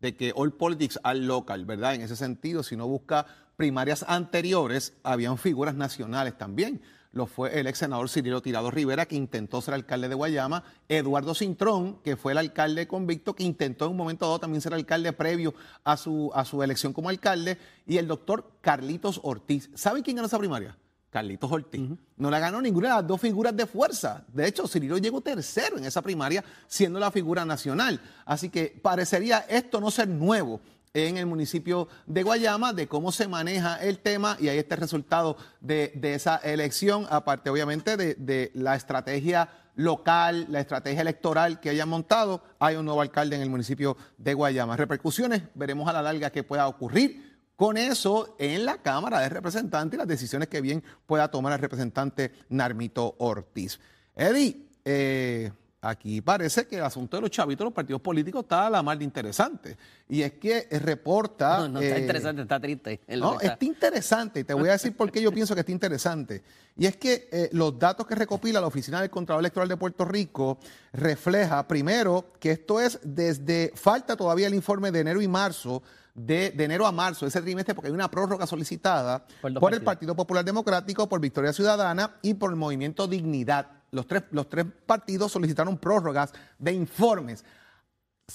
de 0.00 0.16
que 0.16 0.32
all 0.34 0.54
politics 0.54 0.98
are 1.02 1.18
local, 1.18 1.66
¿verdad? 1.66 1.94
En 1.94 2.00
ese 2.00 2.16
sentido, 2.16 2.62
si 2.62 2.76
no 2.76 2.88
busca 2.88 3.26
primarias 3.56 4.06
anteriores, 4.08 4.96
habían 5.02 5.36
figuras 5.36 5.74
nacionales 5.74 6.38
también 6.38 6.80
lo 7.12 7.26
fue 7.26 7.58
el 7.58 7.66
ex 7.66 7.78
senador 7.78 8.08
Cirilo 8.08 8.40
Tirado 8.40 8.70
Rivera, 8.70 9.06
que 9.06 9.16
intentó 9.16 9.60
ser 9.60 9.74
alcalde 9.74 10.08
de 10.08 10.14
Guayama, 10.14 10.62
Eduardo 10.88 11.34
Cintrón, 11.34 11.98
que 12.04 12.16
fue 12.16 12.32
el 12.32 12.38
alcalde 12.38 12.86
convicto, 12.86 13.34
que 13.34 13.42
intentó 13.42 13.86
en 13.86 13.92
un 13.92 13.96
momento 13.96 14.26
dado 14.26 14.38
también 14.38 14.60
ser 14.60 14.74
alcalde 14.74 15.12
previo 15.12 15.54
a 15.82 15.96
su, 15.96 16.30
a 16.34 16.44
su 16.44 16.62
elección 16.62 16.92
como 16.92 17.08
alcalde, 17.08 17.58
y 17.86 17.98
el 17.98 18.06
doctor 18.06 18.52
Carlitos 18.60 19.20
Ortiz. 19.24 19.70
¿Saben 19.74 20.02
quién 20.02 20.16
ganó 20.16 20.26
esa 20.26 20.38
primaria? 20.38 20.76
Carlitos 21.10 21.50
Ortiz. 21.50 21.90
No 22.16 22.30
la 22.30 22.38
ganó 22.38 22.62
ninguna 22.62 22.90
de 22.90 22.94
las 22.94 23.06
dos 23.06 23.20
figuras 23.20 23.56
de 23.56 23.66
fuerza. 23.66 24.24
De 24.32 24.46
hecho, 24.46 24.68
Cirilo 24.68 24.96
llegó 24.98 25.20
tercero 25.20 25.78
en 25.78 25.84
esa 25.84 26.02
primaria, 26.02 26.44
siendo 26.68 27.00
la 27.00 27.10
figura 27.10 27.44
nacional. 27.44 28.00
Así 28.24 28.48
que 28.48 28.78
parecería 28.80 29.38
esto 29.48 29.80
no 29.80 29.90
ser 29.90 30.06
nuevo 30.06 30.60
en 30.94 31.16
el 31.16 31.26
municipio 31.26 31.88
de 32.06 32.22
Guayama, 32.22 32.72
de 32.72 32.88
cómo 32.88 33.12
se 33.12 33.28
maneja 33.28 33.76
el 33.76 33.98
tema 33.98 34.36
y 34.40 34.48
ahí 34.48 34.58
está 34.58 34.74
el 34.74 34.80
resultado 34.80 35.36
de, 35.60 35.92
esa 36.02 36.36
elección, 36.36 37.06
aparte 37.10 37.50
obviamente 37.50 37.96
de, 37.96 38.50
la 38.54 38.74
estrategia 38.74 39.48
local, 39.76 40.46
la 40.50 40.60
estrategia 40.60 41.00
electoral 41.00 41.60
que 41.60 41.70
hayan 41.70 41.88
montado, 41.88 42.42
hay 42.58 42.76
un 42.76 42.84
nuevo 42.84 43.00
alcalde 43.00 43.36
en 43.36 43.42
el 43.42 43.50
municipio 43.50 43.96
de 44.18 44.34
Guayama. 44.34 44.76
Repercusiones, 44.76 45.42
veremos 45.54 45.88
a 45.88 45.92
la 45.92 46.02
larga 46.02 46.30
qué 46.30 46.42
pueda 46.42 46.66
ocurrir 46.66 47.30
con 47.56 47.76
eso 47.76 48.36
en 48.38 48.64
la 48.64 48.78
Cámara 48.78 49.20
de 49.20 49.28
Representantes 49.28 49.96
y 49.96 49.98
las 49.98 50.08
decisiones 50.08 50.48
que 50.48 50.60
bien 50.60 50.82
pueda 51.06 51.30
tomar 51.30 51.52
el 51.52 51.58
representante 51.58 52.32
Narmito 52.48 53.14
Ortiz. 53.18 53.78
Eddie, 54.16 54.66
eh, 54.84 55.52
aquí 55.80 56.20
parece 56.20 56.66
que 56.66 56.76
el 56.76 56.84
asunto 56.84 57.16
de 57.16 57.22
los 57.22 57.30
chavitos, 57.30 57.64
los 57.64 57.72
partidos 57.72 58.00
políticos, 58.00 58.42
está 58.42 58.66
a 58.66 58.70
la 58.70 58.82
mar 58.82 58.98
de 58.98 59.04
interesante. 59.04 59.76
Y 60.08 60.22
es 60.22 60.32
que 60.34 60.66
reporta. 60.70 61.60
No, 61.60 61.68
no 61.68 61.80
está 61.80 61.96
eh, 61.96 62.00
interesante, 62.00 62.42
está 62.42 62.60
triste. 62.60 63.00
es 63.06 63.18
No, 63.18 63.34
está. 63.34 63.54
está 63.54 63.64
interesante. 63.64 64.40
y 64.40 64.44
Te 64.44 64.54
voy 64.54 64.68
a 64.68 64.72
decir 64.72 64.96
por 64.96 65.10
qué 65.10 65.22
yo 65.22 65.32
pienso 65.32 65.54
que 65.54 65.60
está 65.60 65.72
interesante. 65.72 66.42
Y 66.76 66.86
es 66.86 66.96
que 66.96 67.28
eh, 67.30 67.50
los 67.52 67.78
datos 67.78 68.06
que 68.06 68.14
recopila 68.14 68.60
la 68.60 68.66
Oficina 68.66 69.00
del 69.00 69.10
Contralor 69.10 69.42
Electoral 69.42 69.68
de 69.68 69.76
Puerto 69.76 70.04
Rico 70.04 70.58
refleja, 70.92 71.66
primero, 71.66 72.26
que 72.38 72.52
esto 72.52 72.80
es 72.80 72.98
desde, 73.02 73.72
falta 73.74 74.16
todavía 74.16 74.46
el 74.46 74.54
informe 74.54 74.90
de 74.90 75.00
enero 75.00 75.20
y 75.20 75.28
marzo, 75.28 75.82
de, 76.14 76.50
de 76.50 76.64
enero 76.64 76.86
a 76.86 76.92
marzo, 76.92 77.26
ese 77.26 77.40
trimestre, 77.40 77.74
porque 77.74 77.88
hay 77.88 77.94
una 77.94 78.10
prórroga 78.10 78.46
solicitada 78.46 79.24
Por 79.40 79.74
el. 79.74 79.82
Partido 79.82 80.14
Popular 80.14 80.44
Democrático, 80.44 81.08
por 81.08 81.20
Victoria 81.20 81.52
Ciudadana 81.52 82.16
y 82.22 82.34
por 82.34 82.50
el 82.50 82.56
Movimiento 82.56 83.06
Dignidad. 83.06 83.79
Los 83.90 84.06
tres, 84.06 84.24
los 84.30 84.48
tres 84.48 84.66
partidos 84.86 85.32
solicitaron 85.32 85.78
prórrogas 85.78 86.32
de 86.58 86.72
informes. 86.72 87.44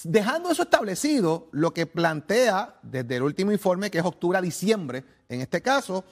Dejando 0.03 0.51
eso 0.51 0.63
establecido, 0.63 1.47
lo 1.51 1.74
que 1.74 1.85
plantea 1.85 2.79
desde 2.83 3.15
el 3.15 3.24
último 3.24 3.51
informe, 3.51 3.89
que 3.89 4.00
es 4.00 4.05
octubre 4.05 4.38
a 4.38 4.41
diciembre, 4.41 5.05
en 5.29 5.41
este 5.41 5.62
caso, 5.62 6.03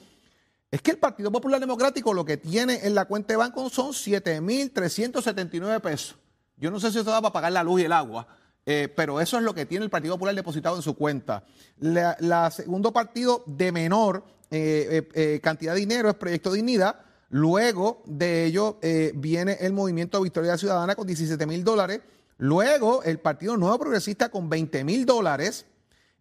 es 0.70 0.80
que 0.80 0.90
el 0.90 0.98
Partido 0.98 1.30
Popular 1.30 1.60
Democrático 1.60 2.14
lo 2.14 2.24
que 2.24 2.36
tiene 2.36 2.80
en 2.82 2.94
la 2.94 3.04
cuenta 3.04 3.32
de 3.32 3.36
banco 3.36 3.68
son 3.68 3.92
7.379 3.92 5.80
pesos. 5.80 6.16
Yo 6.56 6.70
no 6.70 6.80
sé 6.80 6.90
si 6.90 6.98
eso 6.98 7.10
da 7.10 7.20
para 7.20 7.32
pagar 7.32 7.52
la 7.52 7.62
luz 7.62 7.82
y 7.82 7.84
el 7.84 7.92
agua, 7.92 8.26
eh, 8.66 8.92
pero 8.96 9.20
eso 9.20 9.36
es 9.36 9.42
lo 9.42 9.54
que 9.54 9.66
tiene 9.66 9.84
el 9.84 9.90
Partido 9.90 10.14
Popular 10.14 10.34
depositado 10.34 10.76
en 10.76 10.82
su 10.82 10.94
cuenta. 10.94 11.44
La, 11.78 12.16
la 12.20 12.50
segundo 12.50 12.92
partido 12.92 13.44
de 13.46 13.70
menor 13.70 14.24
eh, 14.50 15.08
eh, 15.14 15.40
cantidad 15.42 15.74
de 15.74 15.80
dinero 15.80 16.08
es 16.08 16.14
Proyecto 16.16 16.52
Dignidad. 16.52 16.96
Luego 17.30 18.02
de 18.06 18.44
ello 18.44 18.78
eh, 18.82 19.12
viene 19.14 19.56
el 19.60 19.72
Movimiento 19.72 20.20
Victoria 20.20 20.56
Ciudadana 20.56 20.94
con 20.94 21.06
17 21.06 21.46
mil 21.46 21.64
dólares. 21.64 22.00
Luego 22.38 23.02
el 23.02 23.20
Partido 23.20 23.56
Nuevo 23.56 23.78
Progresista 23.78 24.30
con 24.30 24.48
20 24.48 24.84
mil 24.84 25.06
dólares. 25.06 25.66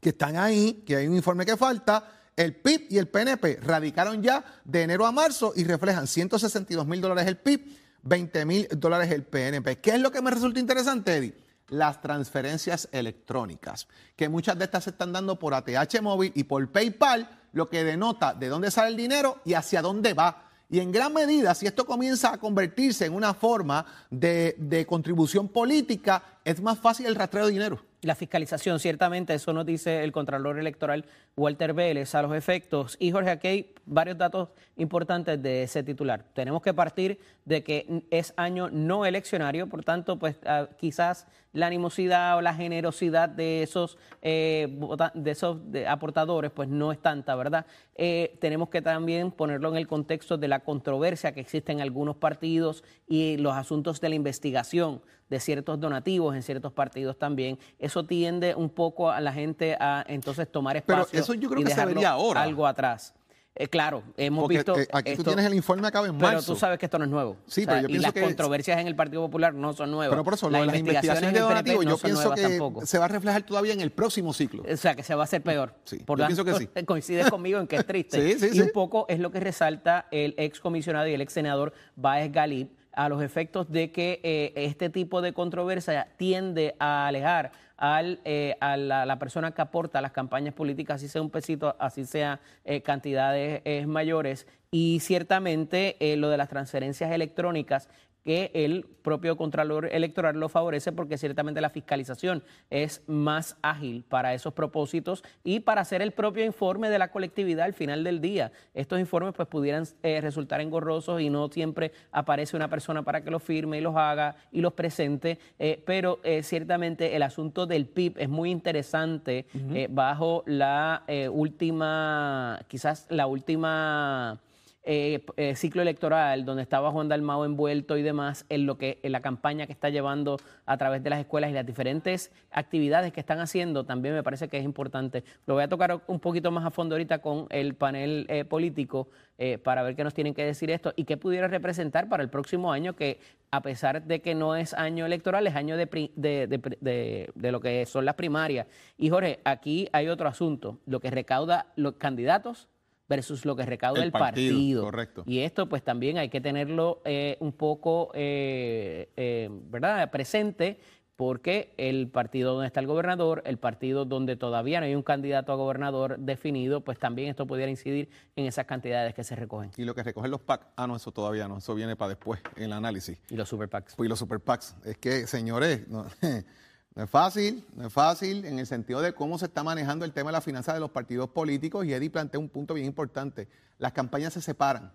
que 0.00 0.10
están 0.10 0.36
ahí, 0.36 0.84
que 0.86 0.94
hay 0.96 1.08
un 1.08 1.16
informe 1.16 1.46
que 1.46 1.56
falta. 1.56 2.20
El 2.36 2.54
PIB 2.56 2.86
y 2.90 2.98
el 2.98 3.08
PNP 3.08 3.58
radicaron 3.62 4.22
ya 4.22 4.44
de 4.64 4.82
enero 4.82 5.06
a 5.06 5.12
marzo 5.12 5.52
y 5.54 5.64
reflejan 5.64 6.06
162 6.06 6.86
mil 6.86 7.00
dólares 7.00 7.26
el 7.26 7.36
PIB, 7.36 7.60
20 8.02 8.44
mil 8.44 8.68
dólares 8.76 9.10
el 9.10 9.22
PNP. 9.24 9.78
¿Qué 9.78 9.90
es 9.92 10.00
lo 10.00 10.10
que 10.10 10.22
me 10.22 10.30
resulta 10.30 10.60
interesante, 10.60 11.16
Eddie? 11.16 11.34
Las 11.68 12.00
transferencias 12.00 12.88
electrónicas, 12.92 13.88
que 14.16 14.28
muchas 14.28 14.58
de 14.58 14.64
estas 14.64 14.84
se 14.84 14.90
están 14.90 15.12
dando 15.12 15.38
por 15.38 15.54
ATH 15.54 16.02
móvil 16.02 16.32
y 16.34 16.44
por 16.44 16.70
PayPal, 16.70 17.40
lo 17.52 17.68
que 17.68 17.84
denota 17.84 18.34
de 18.34 18.48
dónde 18.48 18.70
sale 18.70 18.90
el 18.90 18.96
dinero 18.96 19.40
y 19.44 19.54
hacia 19.54 19.80
dónde 19.80 20.14
va. 20.14 20.48
Y 20.68 20.80
en 20.80 20.90
gran 20.90 21.12
medida, 21.12 21.54
si 21.54 21.66
esto 21.66 21.84
comienza 21.84 22.32
a 22.32 22.38
convertirse 22.38 23.06
en 23.06 23.14
una 23.14 23.34
forma 23.34 23.84
de, 24.10 24.56
de 24.58 24.86
contribución 24.86 25.48
política, 25.48 26.40
es 26.44 26.60
más 26.60 26.78
fácil 26.78 27.06
el 27.06 27.14
rastreo 27.14 27.46
de 27.46 27.52
dinero. 27.52 27.80
La 28.02 28.16
fiscalización, 28.16 28.80
ciertamente, 28.80 29.32
eso 29.32 29.52
nos 29.52 29.64
dice 29.64 30.02
el 30.02 30.10
Contralor 30.10 30.58
Electoral 30.58 31.04
Walter 31.36 31.72
Vélez 31.72 32.16
a 32.16 32.22
los 32.22 32.34
efectos. 32.34 32.96
Y 32.98 33.12
Jorge, 33.12 33.30
aquí 33.30 33.48
hay 33.48 33.74
varios 33.86 34.18
datos 34.18 34.48
importantes 34.76 35.40
de 35.40 35.62
ese 35.62 35.84
titular. 35.84 36.24
Tenemos 36.34 36.62
que 36.62 36.74
partir 36.74 37.20
de 37.44 37.62
que 37.62 38.02
es 38.10 38.34
año 38.36 38.68
no 38.70 39.06
eleccionario, 39.06 39.68
por 39.68 39.84
tanto, 39.84 40.18
pues 40.18 40.36
ah, 40.44 40.68
quizás 40.78 41.28
la 41.52 41.66
animosidad 41.66 42.36
o 42.38 42.40
la 42.40 42.54
generosidad 42.54 43.28
de 43.28 43.62
esos, 43.62 43.96
eh, 44.20 44.80
de 45.14 45.30
esos 45.30 45.58
aportadores, 45.86 46.50
pues 46.50 46.68
no 46.68 46.90
es 46.90 47.00
tanta, 47.00 47.36
¿verdad? 47.36 47.66
Eh, 47.94 48.36
tenemos 48.40 48.68
que 48.68 48.82
también 48.82 49.30
ponerlo 49.30 49.68
en 49.68 49.76
el 49.76 49.86
contexto 49.86 50.38
de 50.38 50.48
la 50.48 50.60
controversia 50.60 51.32
que 51.32 51.40
existe 51.40 51.70
en 51.70 51.80
algunos 51.80 52.16
partidos 52.16 52.82
y 53.06 53.36
los 53.36 53.54
asuntos 53.54 54.00
de 54.00 54.08
la 54.08 54.14
investigación 54.16 55.02
de 55.28 55.40
ciertos 55.40 55.80
donativos 55.80 56.34
en 56.34 56.42
ciertos 56.42 56.72
partidos 56.72 57.18
también. 57.18 57.58
Eso 57.78 58.04
tiende 58.04 58.54
un 58.54 58.68
poco 58.70 59.10
a 59.10 59.20
la 59.20 59.32
gente 59.32 59.76
a 59.80 60.04
entonces 60.08 60.50
tomar 60.50 60.82
Pero 60.84 61.00
espacio 61.02 61.20
eso 61.20 61.34
yo 61.34 61.48
creo 61.48 61.62
y 61.62 61.64
que 61.64 61.74
se 61.74 61.84
vería 61.86 62.10
ahora. 62.10 62.42
algo 62.42 62.66
atrás. 62.66 63.14
Eh, 63.54 63.68
claro, 63.68 64.02
hemos 64.16 64.44
Porque, 64.44 64.56
visto 64.56 64.78
eh, 64.78 64.88
aquí 64.94 65.14
tú 65.14 65.24
tienes 65.24 65.44
el 65.44 65.52
informe 65.52 65.86
acaba 65.86 66.06
en 66.06 66.16
pero 66.16 66.32
marzo. 66.32 66.54
tú 66.54 66.58
sabes 66.58 66.78
que 66.78 66.86
esto 66.86 66.98
no 66.98 67.04
es 67.04 67.10
nuevo. 67.10 67.36
Sí, 67.46 67.64
O 67.64 67.66
pero 67.66 67.72
sea, 67.74 67.82
yo 67.82 67.86
y 67.88 67.90
pienso 67.90 68.06
las 68.06 68.12
que- 68.14 68.22
controversias 68.22 68.80
en 68.80 68.86
el 68.86 68.96
Partido 68.96 69.20
Popular 69.20 69.52
no 69.52 69.74
son 69.74 69.90
nuevas. 69.90 70.08
Pero 70.08 70.24
por 70.24 70.32
eso, 70.32 70.48
lo 70.48 70.58
de 70.58 70.66
las 70.66 70.76
investigaciones 70.78 71.28
en 71.28 71.34
de 71.34 71.40
donativos, 71.40 71.84
no 71.84 71.90
yo 71.90 71.96
son 71.98 72.10
pienso 72.10 72.30
que 72.34 72.42
tampoco. 72.42 72.86
se 72.86 72.98
va 72.98 73.04
a 73.04 73.08
reflejar 73.08 73.42
todavía 73.42 73.74
en 73.74 73.82
el 73.82 73.90
próximo 73.92 74.32
ciclo. 74.32 74.62
O 74.66 74.76
sea, 74.78 74.94
que 74.94 75.02
se 75.02 75.14
va 75.14 75.20
a 75.20 75.24
hacer 75.24 75.42
peor. 75.42 75.74
Sí, 75.84 75.98
Por 75.98 76.18
yo 76.18 76.24
tanto, 76.26 76.44
pienso 76.44 76.58
que 76.58 76.64
sí. 76.80 76.84
Coincides 76.86 77.28
conmigo 77.30 77.60
en 77.60 77.66
que 77.66 77.76
es 77.76 77.86
triste. 77.86 78.36
Sí, 78.38 78.48
sí, 78.52 78.56
y 78.56 78.60
un 78.62 78.70
poco 78.72 79.04
es 79.10 79.18
lo 79.20 79.30
que 79.30 79.40
resalta 79.40 80.06
el 80.10 80.34
ex 80.38 80.58
comisionado 80.58 81.06
y 81.08 81.12
el 81.12 81.20
ex 81.20 81.34
senador 81.34 81.74
Baez 81.94 82.32
Galip 82.32 82.72
a 82.92 83.08
los 83.08 83.22
efectos 83.22 83.70
de 83.70 83.90
que 83.90 84.20
eh, 84.22 84.52
este 84.56 84.90
tipo 84.90 85.22
de 85.22 85.32
controversia 85.32 86.08
tiende 86.16 86.74
a 86.78 87.06
alejar 87.06 87.52
al, 87.76 88.20
eh, 88.24 88.56
a 88.60 88.76
la, 88.76 89.18
persona 89.18 89.52
que 89.52 89.62
aporta 89.62 90.00
las 90.00 90.12
campañas 90.12 90.54
políticas, 90.54 90.96
así 90.96 91.08
sea 91.08 91.22
un 91.22 91.30
pesito, 91.30 91.74
así 91.78 92.04
sea 92.04 92.40
eh, 92.64 92.80
cantidades 92.82 93.86
mayores. 93.86 94.46
Y 94.70 95.00
ciertamente 95.00 95.96
lo 96.16 96.30
de 96.30 96.36
las 96.36 96.48
transferencias 96.48 97.10
electrónicas 97.10 97.88
que 98.24 98.50
el 98.54 98.86
propio 99.02 99.36
Contralor 99.36 99.86
Electoral 99.92 100.38
lo 100.38 100.48
favorece 100.48 100.92
porque 100.92 101.18
ciertamente 101.18 101.60
la 101.60 101.70
fiscalización 101.70 102.42
es 102.70 103.02
más 103.06 103.56
ágil 103.62 104.04
para 104.08 104.32
esos 104.34 104.52
propósitos 104.52 105.24
y 105.42 105.60
para 105.60 105.80
hacer 105.80 106.02
el 106.02 106.12
propio 106.12 106.44
informe 106.44 106.88
de 106.88 106.98
la 106.98 107.10
colectividad 107.10 107.66
al 107.66 107.74
final 107.74 108.04
del 108.04 108.20
día. 108.20 108.52
Estos 108.74 109.00
informes 109.00 109.34
pues 109.34 109.48
pudieran 109.48 109.84
eh, 110.02 110.20
resultar 110.20 110.60
engorrosos 110.60 111.20
y 111.20 111.30
no 111.30 111.48
siempre 111.48 111.92
aparece 112.12 112.56
una 112.56 112.68
persona 112.68 113.02
para 113.02 113.22
que 113.22 113.30
los 113.30 113.42
firme 113.42 113.78
y 113.78 113.80
los 113.80 113.96
haga 113.96 114.36
y 114.52 114.60
los 114.60 114.72
presente, 114.72 115.38
eh, 115.58 115.82
pero 115.84 116.20
eh, 116.22 116.42
ciertamente 116.42 117.16
el 117.16 117.22
asunto 117.22 117.66
del 117.66 117.86
PIB 117.86 118.18
es 118.18 118.28
muy 118.28 118.50
interesante 118.50 119.46
eh, 119.54 119.88
bajo 119.90 120.42
la 120.46 121.04
última, 121.30 122.60
quizás 122.68 123.06
la 123.10 123.26
última 123.26 124.40
eh, 124.84 125.24
eh, 125.36 125.54
ciclo 125.54 125.80
electoral 125.82 126.44
donde 126.44 126.62
estaba 126.62 126.90
Juan 126.90 127.08
Dalmao 127.08 127.44
envuelto 127.44 127.96
y 127.96 128.02
demás 128.02 128.44
en 128.48 128.66
lo 128.66 128.78
que 128.78 128.98
en 129.02 129.12
la 129.12 129.20
campaña 129.20 129.66
que 129.66 129.72
está 129.72 129.90
llevando 129.90 130.38
a 130.66 130.76
través 130.76 131.02
de 131.04 131.10
las 131.10 131.20
escuelas 131.20 131.50
y 131.50 131.54
las 131.54 131.64
diferentes 131.64 132.32
actividades 132.50 133.12
que 133.12 133.20
están 133.20 133.38
haciendo 133.38 133.84
también 133.84 134.14
me 134.14 134.22
parece 134.22 134.48
que 134.48 134.58
es 134.58 134.64
importante. 134.64 135.22
Lo 135.46 135.54
voy 135.54 135.62
a 135.62 135.68
tocar 135.68 136.02
un 136.08 136.18
poquito 136.20 136.50
más 136.50 136.64
a 136.64 136.70
fondo 136.70 136.94
ahorita 136.94 137.18
con 137.20 137.46
el 137.50 137.74
panel 137.74 138.26
eh, 138.28 138.44
político 138.44 139.08
eh, 139.38 139.58
para 139.58 139.82
ver 139.82 139.94
qué 139.94 140.04
nos 140.04 140.14
tienen 140.14 140.34
que 140.34 140.44
decir 140.44 140.70
esto 140.70 140.92
y 140.96 141.04
qué 141.04 141.16
pudiera 141.16 141.46
representar 141.48 142.08
para 142.08 142.22
el 142.22 142.28
próximo 142.28 142.72
año 142.72 142.94
que 142.96 143.20
a 143.50 143.60
pesar 143.62 144.02
de 144.02 144.20
que 144.20 144.34
no 144.34 144.56
es 144.56 144.74
año 144.74 145.06
electoral 145.06 145.46
es 145.46 145.54
año 145.54 145.76
de, 145.76 145.86
de, 146.16 146.46
de- 146.80 147.30
de 147.34 147.52
lo 147.52 147.60
que 147.60 147.86
son 147.86 148.04
las 148.04 148.14
primarias. 148.14 148.66
Y 148.98 149.10
Jorge, 149.10 149.40
aquí 149.44 149.88
hay 149.92 150.08
otro 150.08 150.28
asunto, 150.28 150.78
lo 150.86 151.00
que 151.00 151.10
recauda 151.10 151.66
los 151.76 151.94
candidatos 151.94 152.68
versus 153.08 153.44
lo 153.44 153.56
que 153.56 153.66
recauda 153.66 154.00
El 154.00 154.06
el, 154.06 154.12
partido, 154.12 154.54
partido. 154.54 154.84
correcto. 154.84 155.22
Y 155.26 155.40
esto 155.40 155.68
pues 155.68 155.82
también 155.82 156.18
hay 156.18 156.28
que 156.28 156.40
tenerlo 156.40 157.02
eh, 157.04 157.36
un 157.40 157.52
poco, 157.52 158.10
eh, 158.14 159.10
eh, 159.16 159.48
¿verdad?, 159.70 160.10
presente 160.10 160.80
porque 161.16 161.74
el 161.76 162.08
partido 162.08 162.54
donde 162.54 162.66
está 162.66 162.80
el 162.80 162.86
gobernador, 162.86 163.42
el 163.46 163.58
partido 163.58 164.04
donde 164.04 164.34
todavía 164.34 164.80
no 164.80 164.86
hay 164.86 164.94
un 164.94 165.02
candidato 165.02 165.52
a 165.52 165.54
gobernador 165.54 166.18
definido, 166.18 166.80
pues 166.80 166.98
también 166.98 167.28
esto 167.28 167.46
pudiera 167.46 167.70
incidir 167.70 168.08
en 168.34 168.46
esas 168.46 168.66
cantidades 168.66 169.14
que 169.14 169.22
se 169.22 169.36
recogen. 169.36 169.70
Y 169.76 169.84
lo 169.84 169.94
que 169.94 170.02
recogen 170.02 170.30
los 170.30 170.40
PAC, 170.40 170.66
ah, 170.74 170.86
no, 170.86 170.96
eso 170.96 171.12
todavía 171.12 171.46
no, 171.46 171.58
eso 171.58 171.74
viene 171.74 171.94
para 171.96 172.08
después, 172.08 172.40
en 172.56 172.64
el 172.64 172.72
análisis. 172.72 173.18
Y 173.30 173.36
los 173.36 173.48
super 173.48 173.68
PACs. 173.68 173.94
Pues 173.94 174.06
y 174.06 174.08
los 174.08 174.18
super 174.18 174.40
PACs. 174.40 174.74
Es 174.84 174.98
que, 174.98 175.26
señores, 175.26 175.86
no, 175.86 176.06
no 176.94 177.04
es 177.04 177.10
fácil, 177.10 177.64
no 177.74 177.86
es 177.86 177.92
fácil 177.92 178.44
en 178.44 178.58
el 178.58 178.66
sentido 178.66 179.00
de 179.00 179.14
cómo 179.14 179.38
se 179.38 179.46
está 179.46 179.62
manejando 179.62 180.04
el 180.04 180.12
tema 180.12 180.28
de 180.28 180.32
la 180.32 180.40
finanza 180.42 180.74
de 180.74 180.80
los 180.80 180.90
partidos 180.90 181.30
políticos. 181.30 181.86
Y 181.86 181.94
Eddie 181.94 182.10
plantea 182.10 182.38
un 182.38 182.50
punto 182.50 182.74
bien 182.74 182.86
importante. 182.86 183.48
Las 183.78 183.92
campañas 183.92 184.34
se 184.34 184.42
separan. 184.42 184.92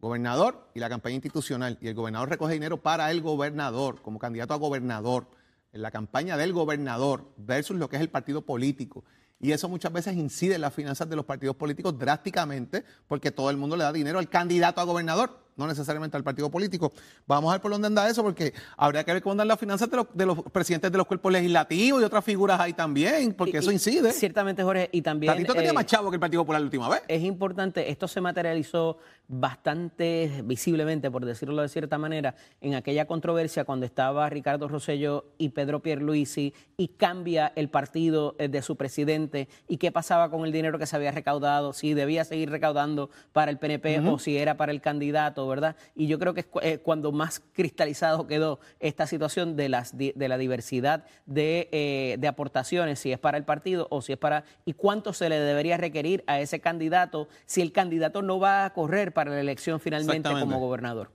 Gobernador 0.00 0.70
y 0.74 0.80
la 0.80 0.88
campaña 0.88 1.16
institucional. 1.16 1.76
Y 1.82 1.88
el 1.88 1.94
gobernador 1.94 2.30
recoge 2.30 2.54
dinero 2.54 2.82
para 2.82 3.10
el 3.10 3.20
gobernador, 3.20 4.00
como 4.00 4.18
candidato 4.18 4.54
a 4.54 4.58
gobernador. 4.58 5.28
En 5.72 5.82
la 5.82 5.90
campaña 5.90 6.38
del 6.38 6.54
gobernador 6.54 7.30
versus 7.36 7.76
lo 7.76 7.90
que 7.90 7.96
es 7.96 8.02
el 8.02 8.08
partido 8.08 8.40
político. 8.40 9.04
Y 9.38 9.52
eso 9.52 9.68
muchas 9.68 9.92
veces 9.92 10.16
incide 10.16 10.54
en 10.54 10.62
las 10.62 10.72
finanzas 10.72 11.10
de 11.10 11.16
los 11.16 11.26
partidos 11.26 11.56
políticos 11.56 11.98
drásticamente 11.98 12.84
porque 13.06 13.30
todo 13.30 13.50
el 13.50 13.58
mundo 13.58 13.76
le 13.76 13.84
da 13.84 13.92
dinero 13.92 14.18
al 14.18 14.30
candidato 14.30 14.80
a 14.80 14.84
gobernador 14.84 15.45
no 15.56 15.66
necesariamente 15.66 16.16
al 16.16 16.24
partido 16.24 16.50
político. 16.50 16.92
Vamos 17.26 17.50
a 17.50 17.54
ver 17.54 17.60
por 17.60 17.70
dónde 17.70 17.86
anda 17.86 18.08
eso, 18.08 18.22
porque 18.22 18.52
habría 18.76 19.04
que 19.04 19.12
ver 19.12 19.22
cómo 19.22 19.32
andan 19.32 19.48
las 19.48 19.58
finanzas 19.58 19.90
de 19.90 19.96
los, 19.96 20.06
de 20.12 20.26
los 20.26 20.42
presidentes 20.44 20.92
de 20.92 20.98
los 20.98 21.06
cuerpos 21.06 21.32
legislativos 21.32 22.00
y 22.00 22.04
otras 22.04 22.24
figuras 22.24 22.60
ahí 22.60 22.72
también, 22.72 23.34
porque 23.34 23.58
eso 23.58 23.72
incide. 23.72 24.12
Ciertamente, 24.12 24.62
Jorge, 24.62 24.88
y 24.92 25.02
también... 25.02 25.32
Tatito 25.32 25.54
tenía 25.54 25.70
eh, 25.70 25.74
más 25.74 25.86
chavo 25.86 26.10
que 26.10 26.16
el 26.16 26.20
Partido 26.20 26.42
Popular 26.42 26.60
la 26.60 26.66
última 26.66 26.88
vez. 26.88 27.02
Es 27.08 27.22
importante, 27.22 27.90
esto 27.90 28.06
se 28.06 28.20
materializó 28.20 28.98
bastante 29.28 30.42
visiblemente, 30.44 31.10
por 31.10 31.24
decirlo 31.24 31.62
de 31.62 31.68
cierta 31.68 31.98
manera, 31.98 32.34
en 32.60 32.74
aquella 32.74 33.06
controversia 33.06 33.64
cuando 33.64 33.86
estaba 33.86 34.28
Ricardo 34.28 34.68
Rosello 34.68 35.32
y 35.38 35.48
Pedro 35.50 35.80
Pierluisi 35.80 36.54
y 36.76 36.88
cambia 36.88 37.52
el 37.56 37.68
partido 37.68 38.36
eh, 38.38 38.48
de 38.48 38.62
su 38.62 38.76
presidente 38.76 39.48
y 39.68 39.78
qué 39.78 39.90
pasaba 39.90 40.30
con 40.30 40.44
el 40.44 40.52
dinero 40.52 40.78
que 40.78 40.86
se 40.86 40.96
había 40.96 41.10
recaudado, 41.10 41.72
si 41.72 41.94
debía 41.94 42.24
seguir 42.24 42.50
recaudando 42.50 43.10
para 43.32 43.50
el 43.50 43.58
PNP 43.58 44.00
o 44.00 44.18
si 44.18 44.36
era 44.36 44.56
para 44.56 44.72
el 44.72 44.80
candidato, 44.80 45.45
¿verdad? 45.48 45.76
Y 45.94 46.06
yo 46.06 46.18
creo 46.18 46.34
que 46.34 46.40
es 46.40 46.46
eh, 46.62 46.78
cuando 46.78 47.12
más 47.12 47.42
cristalizado 47.52 48.26
quedó 48.26 48.60
esta 48.80 49.06
situación 49.06 49.56
de, 49.56 49.68
las, 49.68 49.96
de 49.96 50.14
la 50.16 50.38
diversidad 50.38 51.04
de, 51.26 51.68
eh, 51.72 52.16
de 52.18 52.28
aportaciones, 52.28 52.98
si 52.98 53.12
es 53.12 53.18
para 53.18 53.38
el 53.38 53.44
partido 53.44 53.88
o 53.90 54.02
si 54.02 54.12
es 54.12 54.18
para... 54.18 54.44
y 54.64 54.72
cuánto 54.72 55.12
se 55.12 55.28
le 55.28 55.38
debería 55.38 55.76
requerir 55.76 56.24
a 56.26 56.40
ese 56.40 56.60
candidato 56.60 57.28
si 57.46 57.62
el 57.62 57.72
candidato 57.72 58.22
no 58.22 58.38
va 58.38 58.64
a 58.64 58.72
correr 58.72 59.12
para 59.12 59.30
la 59.30 59.40
elección 59.40 59.80
finalmente 59.80 60.28
como 60.28 60.58
gobernador. 60.58 61.10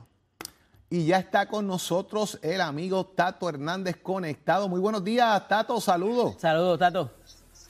Y 0.90 1.05
ya 1.05 1.18
está 1.18 1.46
con 1.46 1.66
nosotros 1.66 2.38
el 2.40 2.62
amigo 2.62 3.05
Tato 3.05 3.51
Hernández 3.51 3.98
conectado. 4.03 4.70
Muy 4.70 4.81
buenos 4.81 5.05
días, 5.05 5.46
Tato. 5.48 5.79
Saludos. 5.83 6.37
Saludos, 6.38 6.79
Tato. 6.79 7.11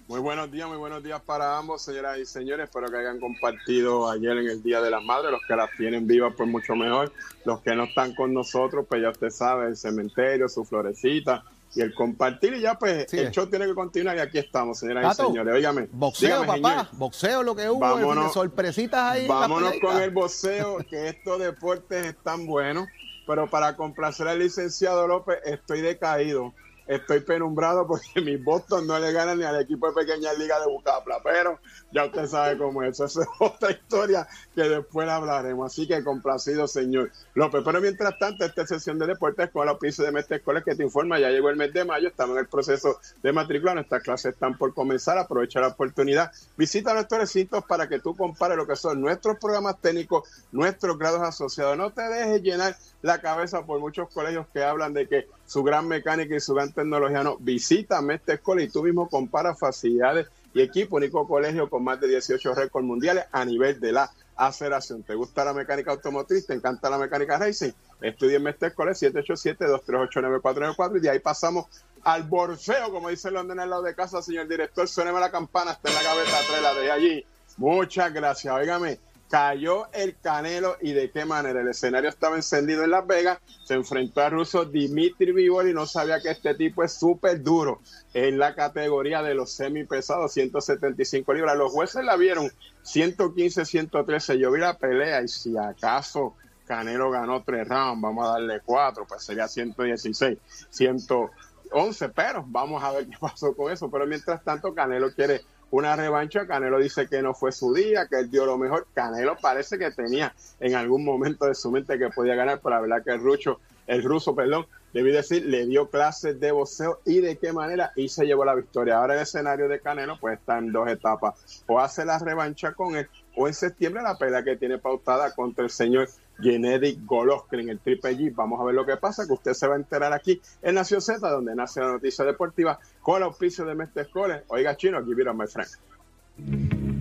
Muy 0.06 0.20
buenos 0.20 0.52
días, 0.52 0.68
muy 0.68 0.76
buenos 0.78 1.02
días 1.02 1.20
para 1.20 1.58
ambos, 1.58 1.82
señoras 1.82 2.16
y 2.18 2.24
señores. 2.24 2.68
Espero 2.68 2.88
que 2.88 2.96
hayan 2.96 3.18
compartido 3.18 4.08
ayer 4.08 4.38
en 4.38 4.48
el 4.48 4.62
Día 4.62 4.80
de 4.80 4.90
las 4.90 5.02
Madres. 5.02 5.32
Los 5.32 5.40
que 5.46 5.56
las 5.56 5.68
tienen 5.76 6.06
vivas, 6.06 6.32
pues 6.36 6.48
mucho 6.48 6.76
mejor. 6.76 7.12
Los 7.44 7.60
que 7.60 7.74
no 7.74 7.82
están 7.84 8.14
con 8.14 8.32
nosotros, 8.32 8.86
pues 8.88 9.02
ya 9.02 9.10
usted 9.10 9.30
sabe, 9.30 9.66
el 9.66 9.76
cementerio, 9.76 10.48
su 10.48 10.64
florecita, 10.64 11.42
y 11.78 11.80
el 11.80 11.94
compartir 11.94 12.54
y 12.54 12.60
ya 12.60 12.76
pues 12.76 13.12
el 13.14 13.30
show 13.30 13.46
tiene 13.46 13.64
que 13.66 13.74
continuar 13.74 14.16
y 14.16 14.20
aquí 14.20 14.38
estamos, 14.38 14.80
señoras 14.80 15.16
y 15.16 15.22
señores. 15.22 15.54
Óigame. 15.54 15.88
Boxeo, 15.92 16.44
papá. 16.44 16.88
Boxeo 16.92 17.44
lo 17.44 17.54
que 17.54 17.70
hubo. 17.70 17.78
Vámonos, 17.78 18.32
sorpresitas 18.32 19.00
ahí. 19.00 19.28
Vámonos 19.28 19.74
con 19.80 19.96
el 20.02 20.10
boxeo, 20.10 20.78
que 20.90 21.08
estos 21.08 21.38
deportes 21.38 22.06
están 22.06 22.46
buenos, 22.46 22.88
pero 23.28 23.48
para 23.48 23.76
complacer 23.76 24.26
al 24.26 24.40
licenciado 24.40 25.06
López 25.06 25.38
estoy 25.44 25.80
decaído 25.80 26.52
estoy 26.88 27.20
penumbrado 27.20 27.86
porque 27.86 28.20
mis 28.22 28.42
Boston 28.42 28.86
no 28.86 28.98
le 28.98 29.12
ganan 29.12 29.38
ni 29.38 29.44
al 29.44 29.60
equipo 29.60 29.88
de 29.88 30.04
pequeña 30.04 30.32
liga 30.32 30.58
de 30.58 30.66
Bucapla, 30.66 31.20
pero 31.22 31.60
ya 31.92 32.06
usted 32.06 32.26
sabe 32.26 32.58
cómo 32.58 32.82
es, 32.82 32.98
eso 32.98 33.22
es 33.22 33.28
otra 33.38 33.70
historia 33.70 34.26
que 34.54 34.62
después 34.62 35.08
hablaremos, 35.08 35.70
así 35.70 35.86
que 35.86 36.02
complacido 36.02 36.66
señor 36.66 37.12
López, 37.34 37.62
pero 37.64 37.80
mientras 37.80 38.18
tanto 38.18 38.44
esta 38.44 38.66
sesión 38.66 38.98
de 38.98 39.06
deportes 39.06 39.50
con 39.50 39.66
la 39.66 39.78
piso 39.78 40.02
de 40.02 40.12
Mestre 40.12 40.38
Escuela 40.38 40.62
que 40.62 40.74
te 40.74 40.82
informa, 40.82 41.18
ya 41.18 41.28
llegó 41.28 41.50
el 41.50 41.56
mes 41.56 41.72
de 41.72 41.84
mayo, 41.84 42.08
estamos 42.08 42.34
en 42.36 42.40
el 42.40 42.48
proceso 42.48 42.98
de 43.22 43.32
matrícula, 43.32 43.74
nuestras 43.74 44.02
clases 44.02 44.32
están 44.32 44.56
por 44.56 44.72
comenzar, 44.72 45.18
aprovecha 45.18 45.60
la 45.60 45.68
oportunidad, 45.68 46.32
visita 46.56 46.94
nuestros 46.94 47.20
recintos 47.20 47.64
para 47.64 47.88
que 47.88 48.00
tú 48.00 48.16
compares 48.16 48.56
lo 48.56 48.66
que 48.66 48.76
son 48.76 49.00
nuestros 49.00 49.36
programas 49.38 49.78
técnicos, 49.80 50.28
nuestros 50.52 50.98
grados 50.98 51.20
asociados, 51.20 51.76
no 51.76 51.90
te 51.90 52.02
dejes 52.02 52.42
llenar 52.42 52.76
la 53.02 53.20
cabeza 53.20 53.64
por 53.64 53.78
muchos 53.78 54.08
colegios 54.08 54.46
que 54.52 54.64
hablan 54.64 54.94
de 54.94 55.06
que 55.06 55.37
su 55.48 55.64
gran 55.64 55.88
mecánica 55.88 56.36
y 56.36 56.40
su 56.40 56.54
gran 56.54 56.72
tecnología 56.72 57.22
no. 57.22 57.38
Visita 57.38 58.00
esta 58.12 58.34
escuela 58.34 58.62
y 58.62 58.68
tú 58.68 58.82
mismo 58.82 59.08
compara 59.08 59.54
facilidades 59.54 60.26
y 60.52 60.60
equipo, 60.60 60.96
único 60.96 61.26
colegio 61.26 61.70
con 61.70 61.84
más 61.84 61.98
de 62.00 62.08
18 62.08 62.54
récords 62.54 62.86
mundiales 62.86 63.24
a 63.32 63.46
nivel 63.46 63.80
de 63.80 63.92
la 63.92 64.10
aceleración. 64.36 65.02
¿Te 65.02 65.14
gusta 65.14 65.46
la 65.46 65.54
mecánica 65.54 65.90
automotriz? 65.90 66.46
¿Te 66.46 66.52
encanta 66.52 66.90
la 66.90 66.98
mecánica 66.98 67.38
racing? 67.38 67.72
Estudia 68.02 68.36
en 68.36 68.46
esta 68.46 68.66
escuela 68.66 68.92
787-238-9494 68.92 70.98
y 70.98 71.00
de 71.00 71.08
ahí 71.10 71.18
pasamos 71.18 71.64
al 72.04 72.24
borseo, 72.24 72.92
como 72.92 73.08
dice 73.08 73.30
London 73.30 73.58
al 73.58 73.70
lado 73.70 73.82
de 73.82 73.94
casa, 73.94 74.20
señor 74.20 74.48
director. 74.48 74.86
Suéneme 74.86 75.18
la 75.18 75.30
campana, 75.30 75.72
está 75.72 75.88
en 75.88 75.94
la 75.94 76.02
gaveta 76.02 76.40
atrás, 76.40 76.62
la 76.62 76.74
de 76.74 76.90
allí. 76.90 77.24
Muchas 77.56 78.12
gracias. 78.12 78.54
Óigame, 78.54 79.00
cayó 79.28 79.88
el 79.92 80.16
Canelo 80.20 80.76
y 80.80 80.92
de 80.92 81.10
qué 81.10 81.24
manera. 81.24 81.60
El 81.60 81.68
escenario 81.68 82.08
estaba 82.08 82.36
encendido 82.36 82.84
en 82.84 82.90
Las 82.90 83.06
Vegas, 83.06 83.38
se 83.64 83.74
enfrentó 83.74 84.22
al 84.22 84.32
ruso 84.32 84.64
Dimitri 84.64 85.32
Vivol 85.32 85.68
y 85.68 85.74
no 85.74 85.86
sabía 85.86 86.20
que 86.20 86.30
este 86.30 86.54
tipo 86.54 86.82
es 86.82 86.92
súper 86.94 87.42
duro 87.42 87.80
en 88.14 88.38
la 88.38 88.54
categoría 88.54 89.22
de 89.22 89.34
los 89.34 89.50
semipesados, 89.50 90.32
175 90.32 91.32
libras. 91.34 91.56
Los 91.56 91.72
jueces 91.72 92.04
la 92.04 92.16
vieron 92.16 92.50
115, 92.82 93.64
113. 93.64 94.38
Yo 94.38 94.50
vi 94.50 94.60
la 94.60 94.78
pelea 94.78 95.22
y 95.22 95.28
si 95.28 95.56
acaso 95.56 96.34
Canelo 96.66 97.10
ganó 97.10 97.42
tres 97.42 97.66
rounds, 97.66 98.00
vamos 98.02 98.26
a 98.26 98.32
darle 98.32 98.60
cuatro, 98.64 99.06
pues 99.06 99.22
sería 99.22 99.48
116, 99.48 100.38
111, 100.70 102.08
pero 102.10 102.44
vamos 102.46 102.82
a 102.82 102.92
ver 102.92 103.06
qué 103.08 103.16
pasó 103.20 103.54
con 103.54 103.72
eso. 103.72 103.90
Pero 103.90 104.06
mientras 104.06 104.42
tanto, 104.42 104.74
Canelo 104.74 105.10
quiere 105.12 105.42
una 105.70 105.96
revancha. 105.96 106.46
Canelo 106.46 106.78
dice 106.78 107.06
que 107.06 107.22
no 107.22 107.34
fue 107.34 107.52
su 107.52 107.72
día, 107.72 108.06
que 108.06 108.20
él 108.20 108.30
dio 108.30 108.46
lo 108.46 108.58
mejor. 108.58 108.86
Canelo 108.94 109.36
parece 109.40 109.78
que 109.78 109.90
tenía 109.90 110.34
en 110.60 110.74
algún 110.74 111.04
momento 111.04 111.46
de 111.46 111.54
su 111.54 111.70
mente 111.70 111.98
que 111.98 112.08
podía 112.10 112.34
ganar, 112.34 112.60
pero 112.62 112.76
la 112.76 112.80
verdad 112.80 113.04
que 113.04 113.12
el 113.12 113.20
rucho, 113.20 113.60
el 113.86 114.02
ruso, 114.02 114.34
perdón, 114.34 114.66
debí 114.92 115.10
decir, 115.12 115.44
le 115.46 115.66
dio 115.66 115.88
clases 115.88 116.40
de 116.40 116.52
boxeo 116.52 117.00
y 117.04 117.20
de 117.20 117.36
qué 117.36 117.52
manera 117.52 117.92
y 117.96 118.08
se 118.08 118.26
llevó 118.26 118.44
la 118.44 118.54
victoria. 118.54 118.98
Ahora 118.98 119.14
el 119.14 119.20
escenario 119.20 119.68
de 119.68 119.80
Canelo 119.80 120.18
pues 120.20 120.38
está 120.38 120.58
en 120.58 120.72
dos 120.72 120.88
etapas. 120.88 121.64
O 121.66 121.78
hace 121.78 122.04
la 122.04 122.18
revancha 122.18 122.72
con 122.72 122.96
él 122.96 123.08
o 123.36 123.46
en 123.46 123.54
septiembre 123.54 124.02
la 124.02 124.16
pelea 124.16 124.42
que 124.42 124.56
tiene 124.56 124.78
pautada 124.78 125.32
contra 125.32 125.64
el 125.64 125.70
señor 125.70 126.08
Gennady 126.40 127.00
Golovkin 127.04 127.68
el 127.68 127.78
Triple 127.78 128.16
G. 128.16 128.34
Vamos 128.34 128.60
a 128.60 128.64
ver 128.64 128.74
lo 128.74 128.84
que 128.84 128.96
pasa, 128.96 129.26
que 129.26 129.32
usted 129.32 129.52
se 129.52 129.66
va 129.66 129.74
a 129.74 129.78
enterar 129.78 130.12
aquí 130.12 130.40
en 130.62 130.74
Nación 130.74 131.00
Z, 131.00 131.28
donde 131.28 131.54
nace 131.54 131.80
la 131.80 131.88
noticia 131.88 132.24
deportiva 132.24 132.78
con 133.08 133.16
el 133.16 133.22
auspicio 133.22 133.64
de 133.64 133.74
Mestre 133.74 134.04
Cole. 134.10 134.42
Oiga, 134.48 134.76
chino, 134.76 134.98
aquí 134.98 135.14
vieron, 135.14 135.38
my 135.38 135.46
friend. 135.46 135.70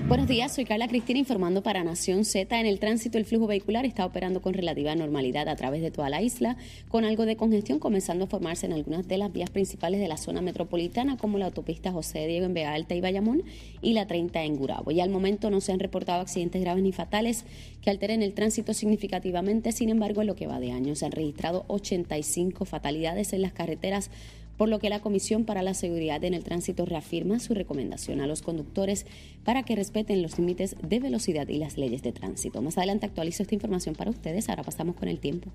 Buenos 0.05 0.27
días, 0.27 0.53
soy 0.53 0.65
Carla 0.65 0.89
Cristina 0.89 1.17
informando 1.17 1.63
para 1.63 1.81
Nación 1.81 2.25
Z. 2.25 2.59
En 2.59 2.65
el 2.65 2.77
tránsito, 2.77 3.17
el 3.17 3.23
flujo 3.23 3.47
vehicular 3.47 3.85
está 3.85 4.05
operando 4.05 4.41
con 4.41 4.53
relativa 4.53 4.93
normalidad 4.95 5.47
a 5.47 5.55
través 5.55 5.81
de 5.81 5.91
toda 5.91 6.09
la 6.09 6.21
isla, 6.21 6.57
con 6.89 7.05
algo 7.05 7.25
de 7.25 7.37
congestión 7.37 7.79
comenzando 7.79 8.25
a 8.25 8.27
formarse 8.27 8.65
en 8.65 8.73
algunas 8.73 9.07
de 9.07 9.17
las 9.17 9.31
vías 9.31 9.49
principales 9.49 10.01
de 10.01 10.09
la 10.09 10.17
zona 10.17 10.41
metropolitana, 10.41 11.15
como 11.15 11.37
la 11.37 11.45
autopista 11.45 11.93
José 11.93 12.27
Diego 12.27 12.45
en 12.45 12.53
Vega 12.53 12.73
Alta 12.73 12.95
y 12.95 13.01
Bayamón 13.01 13.43
y 13.81 13.93
la 13.93 14.05
30 14.05 14.43
en 14.43 14.57
Gurabo. 14.57 14.91
Y 14.91 14.99
al 14.99 15.09
momento 15.09 15.49
no 15.49 15.61
se 15.61 15.71
han 15.71 15.79
reportado 15.79 16.19
accidentes 16.19 16.61
graves 16.61 16.83
ni 16.83 16.91
fatales 16.91 17.45
que 17.81 17.89
alteren 17.89 18.21
el 18.21 18.33
tránsito 18.33 18.73
significativamente. 18.73 19.71
Sin 19.71 19.87
embargo, 19.87 20.19
en 20.19 20.27
lo 20.27 20.35
que 20.35 20.47
va 20.47 20.59
de 20.59 20.73
año 20.73 20.95
se 20.95 21.05
han 21.05 21.13
registrado 21.13 21.63
85 21.69 22.65
fatalidades 22.65 23.31
en 23.31 23.41
las 23.41 23.53
carreteras 23.53 24.11
por 24.57 24.69
lo 24.69 24.79
que 24.79 24.89
la 24.89 25.01
Comisión 25.01 25.45
para 25.45 25.61
la 25.61 25.73
Seguridad 25.73 26.23
en 26.23 26.33
el 26.33 26.43
Tránsito 26.43 26.85
reafirma 26.85 27.39
su 27.39 27.53
recomendación 27.53 28.21
a 28.21 28.27
los 28.27 28.41
conductores 28.41 29.05
para 29.43 29.63
que 29.63 29.75
respeten 29.75 30.21
los 30.21 30.37
límites 30.37 30.75
de 30.81 30.99
velocidad 30.99 31.47
y 31.47 31.57
las 31.57 31.77
leyes 31.77 32.01
de 32.03 32.11
tránsito. 32.11 32.61
Más 32.61 32.77
adelante 32.77 33.05
actualizo 33.05 33.43
esta 33.43 33.55
información 33.55 33.95
para 33.95 34.11
ustedes, 34.11 34.49
ahora 34.49 34.63
pasamos 34.63 34.95
con 34.95 35.09
el 35.09 35.19
tiempo. 35.19 35.49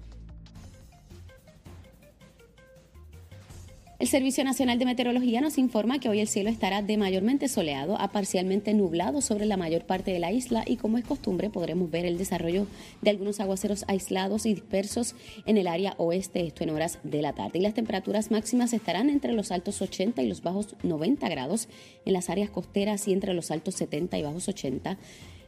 El 3.98 4.06
Servicio 4.06 4.44
Nacional 4.44 4.78
de 4.78 4.84
Meteorología 4.84 5.40
nos 5.40 5.58
informa 5.58 5.98
que 5.98 6.08
hoy 6.08 6.20
el 6.20 6.28
cielo 6.28 6.50
estará 6.50 6.82
de 6.82 6.96
mayormente 6.96 7.48
soleado 7.48 8.00
a 8.00 8.12
parcialmente 8.12 8.72
nublado 8.72 9.20
sobre 9.20 9.44
la 9.44 9.56
mayor 9.56 9.86
parte 9.86 10.12
de 10.12 10.20
la 10.20 10.30
isla 10.30 10.62
y 10.64 10.76
como 10.76 10.98
es 10.98 11.04
costumbre 11.04 11.50
podremos 11.50 11.90
ver 11.90 12.06
el 12.06 12.16
desarrollo 12.16 12.68
de 13.02 13.10
algunos 13.10 13.40
aguaceros 13.40 13.84
aislados 13.88 14.46
y 14.46 14.54
dispersos 14.54 15.16
en 15.46 15.56
el 15.56 15.66
área 15.66 15.96
oeste, 15.98 16.46
esto 16.46 16.62
en 16.62 16.70
horas 16.70 17.00
de 17.02 17.22
la 17.22 17.32
tarde. 17.32 17.58
Y 17.58 17.62
las 17.62 17.74
temperaturas 17.74 18.30
máximas 18.30 18.72
estarán 18.72 19.10
entre 19.10 19.32
los 19.32 19.50
altos 19.50 19.82
80 19.82 20.22
y 20.22 20.28
los 20.28 20.42
bajos 20.42 20.76
90 20.84 21.28
grados 21.28 21.68
en 22.04 22.12
las 22.12 22.30
áreas 22.30 22.50
costeras 22.50 23.08
y 23.08 23.12
entre 23.12 23.34
los 23.34 23.50
altos 23.50 23.74
70 23.74 24.16
y 24.16 24.22
bajos 24.22 24.46
80 24.46 24.96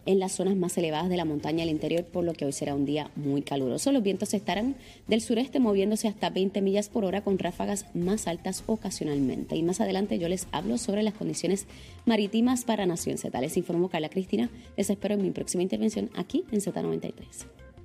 en 0.06 0.18
las 0.18 0.32
zonas 0.32 0.56
más 0.56 0.76
elevadas 0.78 1.08
de 1.08 1.16
la 1.16 1.24
montaña 1.24 1.62
al 1.62 1.70
interior, 1.70 2.04
por 2.04 2.24
lo 2.24 2.32
que 2.32 2.44
hoy 2.44 2.52
será 2.52 2.74
un 2.74 2.84
día 2.84 3.10
muy 3.16 3.42
caluroso. 3.42 3.92
Los 3.92 4.02
vientos 4.02 4.34
estarán 4.34 4.76
del 5.08 5.20
sureste 5.20 5.60
moviéndose 5.60 6.08
hasta 6.08 6.30
20 6.30 6.60
millas 6.62 6.88
por 6.88 7.04
hora 7.04 7.22
con 7.22 7.38
ráfagas 7.38 7.86
más 7.94 8.26
altas 8.26 8.64
ocasionalmente. 8.66 9.56
Y 9.56 9.62
más 9.62 9.80
adelante 9.80 10.18
yo 10.18 10.28
les 10.28 10.46
hablo 10.52 10.78
sobre 10.78 11.02
las 11.02 11.14
condiciones 11.14 11.66
marítimas 12.06 12.64
para 12.64 12.86
Nación 12.86 13.18
Z. 13.18 13.40
Les 13.40 13.56
informo 13.56 13.88
Carla 13.88 14.08
Cristina. 14.08 14.50
Les 14.76 14.90
espero 14.90 15.14
en 15.14 15.22
mi 15.22 15.30
próxima 15.30 15.62
intervención 15.62 16.10
aquí 16.14 16.44
en 16.50 16.60
Z93. 16.60 17.12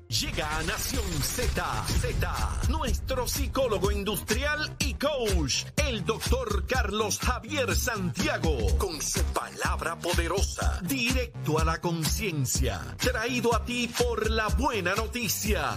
Llega 0.08 0.58
a 0.58 0.63
Nación 0.63 1.04
Z, 1.04 1.84
Z, 1.88 2.62
nuestro 2.70 3.28
psicólogo 3.28 3.91
industrial 3.91 4.76
y 4.78 4.94
coach, 4.94 5.65
el 5.78 6.06
doctor 6.06 6.68
Carlos 6.68 7.20
Javier 7.20 7.76
Santiago, 7.76 8.56
con 8.78 9.02
su 9.02 9.24
palabra 9.34 9.98
poderosa, 9.98 10.80
directo 10.84 11.58
a 11.58 11.65
la 11.65 11.82
conciencia, 11.82 12.82
traído 12.98 13.56
a 13.56 13.65
ti 13.65 13.88
por 13.88 14.30
la 14.30 14.48
buena 14.50 14.94
noticia. 14.94 15.72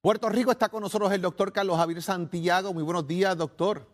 Puerto 0.00 0.28
Rico 0.30 0.50
está 0.50 0.70
con 0.70 0.80
nosotros 0.80 1.12
el 1.12 1.20
doctor 1.20 1.52
Carlos 1.52 1.76
Javier 1.76 2.02
Santiago. 2.02 2.72
Muy 2.72 2.82
buenos 2.82 3.06
días, 3.06 3.36
doctor. 3.36 3.86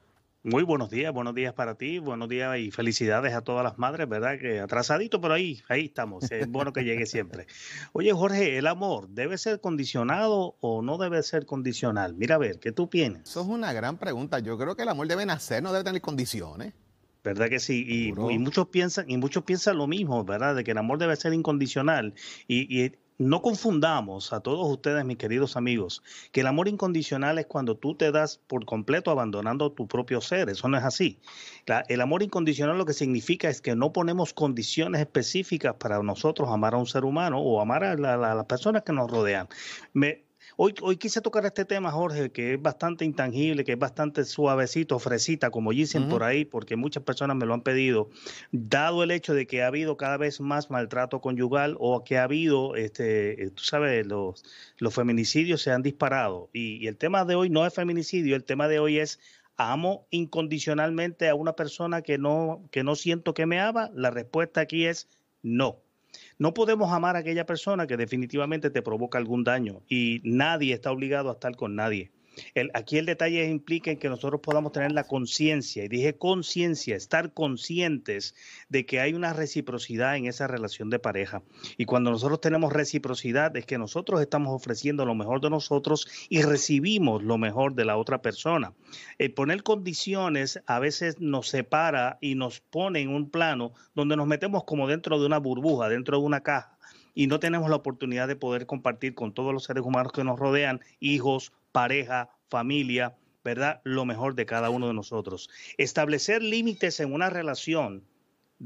Muy 0.44 0.64
buenos 0.64 0.90
días, 0.90 1.14
buenos 1.14 1.36
días 1.36 1.54
para 1.54 1.76
ti, 1.76 2.00
buenos 2.00 2.28
días 2.28 2.58
y 2.58 2.72
felicidades 2.72 3.32
a 3.32 3.42
todas 3.42 3.62
las 3.62 3.78
madres, 3.78 4.08
¿verdad? 4.08 4.40
Que 4.40 4.58
atrasadito, 4.58 5.20
pero 5.20 5.34
ahí, 5.34 5.62
ahí 5.68 5.84
estamos, 5.84 6.28
es 6.32 6.48
bueno 6.48 6.72
que 6.72 6.82
llegue 6.82 7.06
siempre. 7.06 7.46
Oye, 7.92 8.12
Jorge, 8.12 8.58
¿el 8.58 8.66
amor 8.66 9.08
debe 9.08 9.38
ser 9.38 9.60
condicionado 9.60 10.56
o 10.58 10.82
no 10.82 10.98
debe 10.98 11.22
ser 11.22 11.46
condicional? 11.46 12.16
Mira, 12.16 12.34
a 12.34 12.38
ver, 12.38 12.58
¿qué 12.58 12.72
tú 12.72 12.90
piensas? 12.90 13.28
Eso 13.28 13.42
es 13.42 13.46
una 13.46 13.72
gran 13.72 13.98
pregunta. 13.98 14.40
Yo 14.40 14.58
creo 14.58 14.74
que 14.74 14.82
el 14.82 14.88
amor 14.88 15.06
debe 15.06 15.24
nacer, 15.24 15.62
no 15.62 15.70
debe 15.72 15.84
tener 15.84 16.02
condiciones. 16.02 16.74
¿Verdad 17.22 17.48
que 17.48 17.60
sí? 17.60 17.84
Y, 17.86 18.08
y, 18.08 18.38
muchos 18.40 18.66
piensan, 18.66 19.08
y 19.08 19.18
muchos 19.18 19.44
piensan 19.44 19.78
lo 19.78 19.86
mismo, 19.86 20.24
¿verdad? 20.24 20.56
De 20.56 20.64
que 20.64 20.72
el 20.72 20.78
amor 20.78 20.98
debe 20.98 21.14
ser 21.14 21.32
incondicional. 21.34 22.14
Y, 22.48 22.84
y 22.84 22.96
no 23.28 23.42
confundamos 23.42 24.32
a 24.32 24.40
todos 24.40 24.68
ustedes, 24.68 25.04
mis 25.04 25.16
queridos 25.16 25.56
amigos, 25.56 26.02
que 26.32 26.40
el 26.40 26.46
amor 26.46 26.68
incondicional 26.68 27.38
es 27.38 27.46
cuando 27.46 27.76
tú 27.76 27.94
te 27.94 28.12
das 28.12 28.40
por 28.46 28.64
completo 28.64 29.10
abandonando 29.10 29.72
tu 29.72 29.86
propio 29.86 30.20
ser. 30.20 30.48
Eso 30.48 30.68
no 30.68 30.76
es 30.76 30.84
así. 30.84 31.18
el 31.88 32.00
amor 32.00 32.22
incondicional 32.22 32.78
lo 32.78 32.86
que 32.86 32.92
significa 32.92 33.48
es 33.48 33.60
que 33.60 33.76
no 33.76 33.92
ponemos 33.92 34.32
condiciones 34.32 35.00
específicas 35.00 35.74
para 35.74 36.02
nosotros 36.02 36.48
amar 36.50 36.74
a 36.74 36.78
un 36.78 36.86
ser 36.86 37.04
humano 37.04 37.38
o 37.38 37.60
amar 37.60 37.84
a, 37.84 37.96
las 37.96 38.46
personas 38.46 38.82
que 38.82 38.92
nos 38.92 39.10
rodean. 39.10 39.48
Hoy, 40.56 40.74
hoy 40.82 40.96
quise 40.96 41.20
tocar 41.20 41.44
este 41.46 41.64
tema, 41.64 41.90
Jorge, 41.90 42.30
que 42.30 42.54
es 42.54 42.62
bastante 42.62 43.04
intangible, 43.04 43.64
que 43.64 43.72
es 43.72 43.78
bastante 43.78 44.24
suavecito, 44.24 44.98
fresita, 44.98 45.50
como 45.50 45.70
dicen 45.72 46.08
por 46.08 46.22
ahí, 46.22 46.44
porque 46.44 46.76
muchas 46.76 47.02
personas 47.02 47.36
me 47.36 47.46
lo 47.46 47.54
han 47.54 47.62
pedido, 47.62 48.10
dado 48.50 49.02
el 49.02 49.10
hecho 49.10 49.34
de 49.34 49.46
que 49.46 49.62
ha 49.62 49.68
habido 49.68 49.96
cada 49.96 50.16
vez 50.16 50.40
más 50.40 50.70
maltrato 50.70 51.20
conyugal 51.20 51.76
o 51.78 52.04
que 52.04 52.18
ha 52.18 52.24
habido, 52.24 52.76
este, 52.76 53.44
eh, 53.44 53.50
tú 53.50 53.62
sabes, 53.62 54.06
los, 54.06 54.44
los 54.78 54.94
feminicidios 54.94 55.62
se 55.62 55.70
han 55.70 55.82
disparado. 55.82 56.50
Y, 56.52 56.76
y 56.84 56.86
el 56.86 56.96
tema 56.96 57.24
de 57.24 57.34
hoy 57.34 57.50
no 57.50 57.66
es 57.66 57.74
feminicidio, 57.74 58.36
el 58.36 58.44
tema 58.44 58.68
de 58.68 58.78
hoy 58.78 58.98
es 58.98 59.18
amo 59.56 60.06
incondicionalmente 60.10 61.28
a 61.28 61.34
una 61.34 61.54
persona 61.54 62.02
que 62.02 62.18
no, 62.18 62.68
que 62.70 62.84
no 62.84 62.94
siento 62.96 63.34
que 63.34 63.46
me 63.46 63.60
ama. 63.60 63.90
La 63.94 64.10
respuesta 64.10 64.60
aquí 64.60 64.86
es 64.86 65.08
no. 65.42 65.78
No 66.38 66.54
podemos 66.54 66.92
amar 66.92 67.16
a 67.16 67.20
aquella 67.20 67.46
persona 67.46 67.86
que 67.86 67.96
definitivamente 67.96 68.70
te 68.70 68.82
provoca 68.82 69.18
algún 69.18 69.44
daño 69.44 69.82
y 69.88 70.20
nadie 70.24 70.74
está 70.74 70.92
obligado 70.92 71.30
a 71.30 71.34
estar 71.34 71.56
con 71.56 71.74
nadie. 71.74 72.12
Aquí 72.74 72.98
el 72.98 73.06
detalle 73.06 73.48
implica 73.48 73.90
en 73.90 73.98
que 73.98 74.08
nosotros 74.08 74.40
podamos 74.42 74.72
tener 74.72 74.92
la 74.92 75.04
conciencia, 75.04 75.84
y 75.84 75.88
dije 75.88 76.16
conciencia, 76.16 76.96
estar 76.96 77.32
conscientes 77.32 78.34
de 78.68 78.86
que 78.86 79.00
hay 79.00 79.14
una 79.14 79.32
reciprocidad 79.32 80.16
en 80.16 80.26
esa 80.26 80.46
relación 80.46 80.90
de 80.90 80.98
pareja. 80.98 81.42
Y 81.76 81.84
cuando 81.84 82.10
nosotros 82.10 82.40
tenemos 82.40 82.72
reciprocidad 82.72 83.56
es 83.56 83.66
que 83.66 83.78
nosotros 83.78 84.20
estamos 84.20 84.54
ofreciendo 84.54 85.04
lo 85.04 85.14
mejor 85.14 85.40
de 85.40 85.50
nosotros 85.50 86.06
y 86.28 86.42
recibimos 86.42 87.22
lo 87.22 87.38
mejor 87.38 87.74
de 87.74 87.84
la 87.84 87.96
otra 87.96 88.22
persona. 88.22 88.72
El 89.18 89.32
poner 89.34 89.62
condiciones 89.62 90.60
a 90.66 90.78
veces 90.78 91.20
nos 91.20 91.48
separa 91.48 92.18
y 92.20 92.34
nos 92.34 92.60
pone 92.60 93.00
en 93.00 93.08
un 93.08 93.30
plano 93.30 93.72
donde 93.94 94.16
nos 94.16 94.26
metemos 94.26 94.64
como 94.64 94.88
dentro 94.88 95.18
de 95.20 95.26
una 95.26 95.38
burbuja, 95.38 95.88
dentro 95.88 96.18
de 96.18 96.24
una 96.24 96.42
caja 96.42 96.78
y 97.14 97.26
no 97.26 97.40
tenemos 97.40 97.68
la 97.70 97.76
oportunidad 97.76 98.28
de 98.28 98.36
poder 98.36 98.66
compartir 98.66 99.14
con 99.14 99.32
todos 99.32 99.52
los 99.52 99.64
seres 99.64 99.84
humanos 99.84 100.12
que 100.12 100.24
nos 100.24 100.38
rodean, 100.38 100.80
hijos, 101.00 101.52
pareja, 101.72 102.30
familia, 102.48 103.16
¿verdad? 103.44 103.80
Lo 103.84 104.04
mejor 104.04 104.34
de 104.34 104.46
cada 104.46 104.70
uno 104.70 104.88
de 104.88 104.94
nosotros. 104.94 105.50
Establecer 105.78 106.42
límites 106.42 107.00
en 107.00 107.12
una 107.12 107.30
relación, 107.30 108.04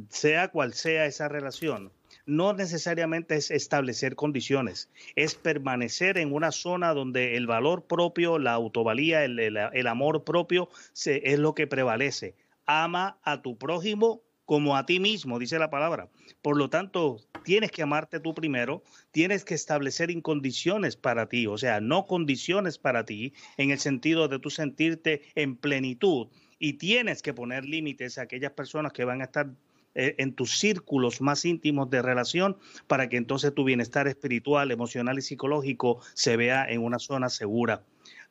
sea 0.08 0.48
cual 0.48 0.74
sea 0.74 1.06
esa 1.06 1.28
relación, 1.28 1.92
no 2.26 2.52
necesariamente 2.52 3.36
es 3.36 3.50
establecer 3.50 4.16
condiciones, 4.16 4.90
es 5.14 5.36
permanecer 5.36 6.18
en 6.18 6.32
una 6.32 6.50
zona 6.50 6.92
donde 6.92 7.36
el 7.36 7.46
valor 7.46 7.84
propio, 7.84 8.38
la 8.38 8.52
autovalía, 8.52 9.24
el, 9.24 9.86
amor 9.86 10.24
propio 10.24 10.68
es 11.04 11.38
lo 11.38 11.54
que 11.54 11.66
prevalece. 11.66 12.34
Ama 12.66 13.18
a 13.22 13.42
tu 13.42 13.56
prójimo 13.56 14.22
como 14.44 14.76
a 14.76 14.86
ti 14.86 14.98
mismo, 15.00 15.38
dice 15.38 15.58
la 15.58 15.70
palabra. 15.70 16.08
Por 16.42 16.56
lo 16.56 16.68
tanto, 16.68 17.20
tienes 17.46 17.70
que 17.70 17.82
amarte 17.84 18.18
tú 18.18 18.34
primero, 18.34 18.82
tienes 19.12 19.44
que 19.44 19.54
establecer 19.54 20.10
incondiciones 20.10 20.96
para 20.96 21.28
ti, 21.28 21.46
o 21.46 21.56
sea, 21.56 21.80
no 21.80 22.04
condiciones 22.04 22.76
para 22.76 23.04
ti, 23.04 23.34
en 23.56 23.70
el 23.70 23.78
sentido 23.78 24.26
de 24.26 24.40
tú 24.40 24.50
sentirte 24.50 25.22
en 25.36 25.56
plenitud 25.56 26.26
y 26.58 26.72
tienes 26.72 27.22
que 27.22 27.32
poner 27.32 27.64
límites 27.64 28.18
a 28.18 28.22
aquellas 28.22 28.50
personas 28.50 28.92
que 28.92 29.04
van 29.04 29.20
a 29.20 29.26
estar 29.26 29.48
eh, 29.94 30.16
en 30.18 30.32
tus 30.32 30.58
círculos 30.58 31.20
más 31.20 31.44
íntimos 31.44 31.88
de 31.88 32.02
relación 32.02 32.56
para 32.88 33.08
que 33.08 33.16
entonces 33.16 33.54
tu 33.54 33.62
bienestar 33.62 34.08
espiritual, 34.08 34.72
emocional 34.72 35.16
y 35.16 35.22
psicológico 35.22 36.00
se 36.14 36.36
vea 36.36 36.68
en 36.68 36.82
una 36.82 36.98
zona 36.98 37.28
segura. 37.28 37.84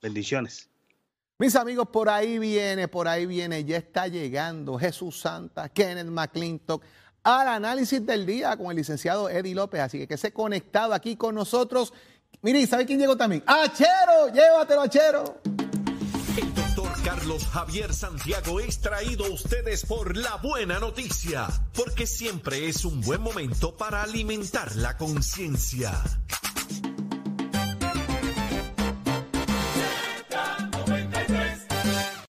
Bendiciones. 0.00 0.68
Mis 1.38 1.56
amigos, 1.56 1.88
por 1.88 2.08
ahí 2.08 2.38
viene, 2.38 2.88
por 2.88 3.08
ahí 3.08 3.26
viene, 3.26 3.64
ya 3.64 3.76
está 3.76 4.06
llegando 4.06 4.78
Jesús 4.78 5.20
Santa, 5.20 5.68
Kenneth 5.68 6.06
McClintock, 6.06 6.84
al 7.22 7.48
análisis 7.48 8.04
del 8.04 8.26
día 8.26 8.56
con 8.56 8.70
el 8.70 8.76
licenciado 8.76 9.28
Eddie 9.28 9.54
López. 9.54 9.80
Así 9.80 9.98
que 9.98 10.08
que 10.08 10.16
se 10.16 10.32
conectado 10.32 10.94
aquí 10.94 11.16
con 11.16 11.34
nosotros. 11.34 11.92
Mire, 12.42 12.66
¿sabe 12.66 12.86
quién 12.86 12.98
llegó 12.98 13.16
también? 13.16 13.42
¡Achero! 13.46 14.28
¡Llévatelo, 14.32 14.82
Achero! 14.82 15.40
Carlos 17.14 17.46
Javier 17.52 17.92
Santiago 17.92 18.58
es 18.58 18.80
traído 18.80 19.26
a 19.26 19.28
ustedes 19.28 19.84
por 19.84 20.16
la 20.16 20.36
buena 20.36 20.80
noticia, 20.80 21.46
porque 21.74 22.06
siempre 22.06 22.70
es 22.70 22.86
un 22.86 23.02
buen 23.02 23.20
momento 23.20 23.76
para 23.76 24.02
alimentar 24.02 24.74
la 24.76 24.96
conciencia. 24.96 25.92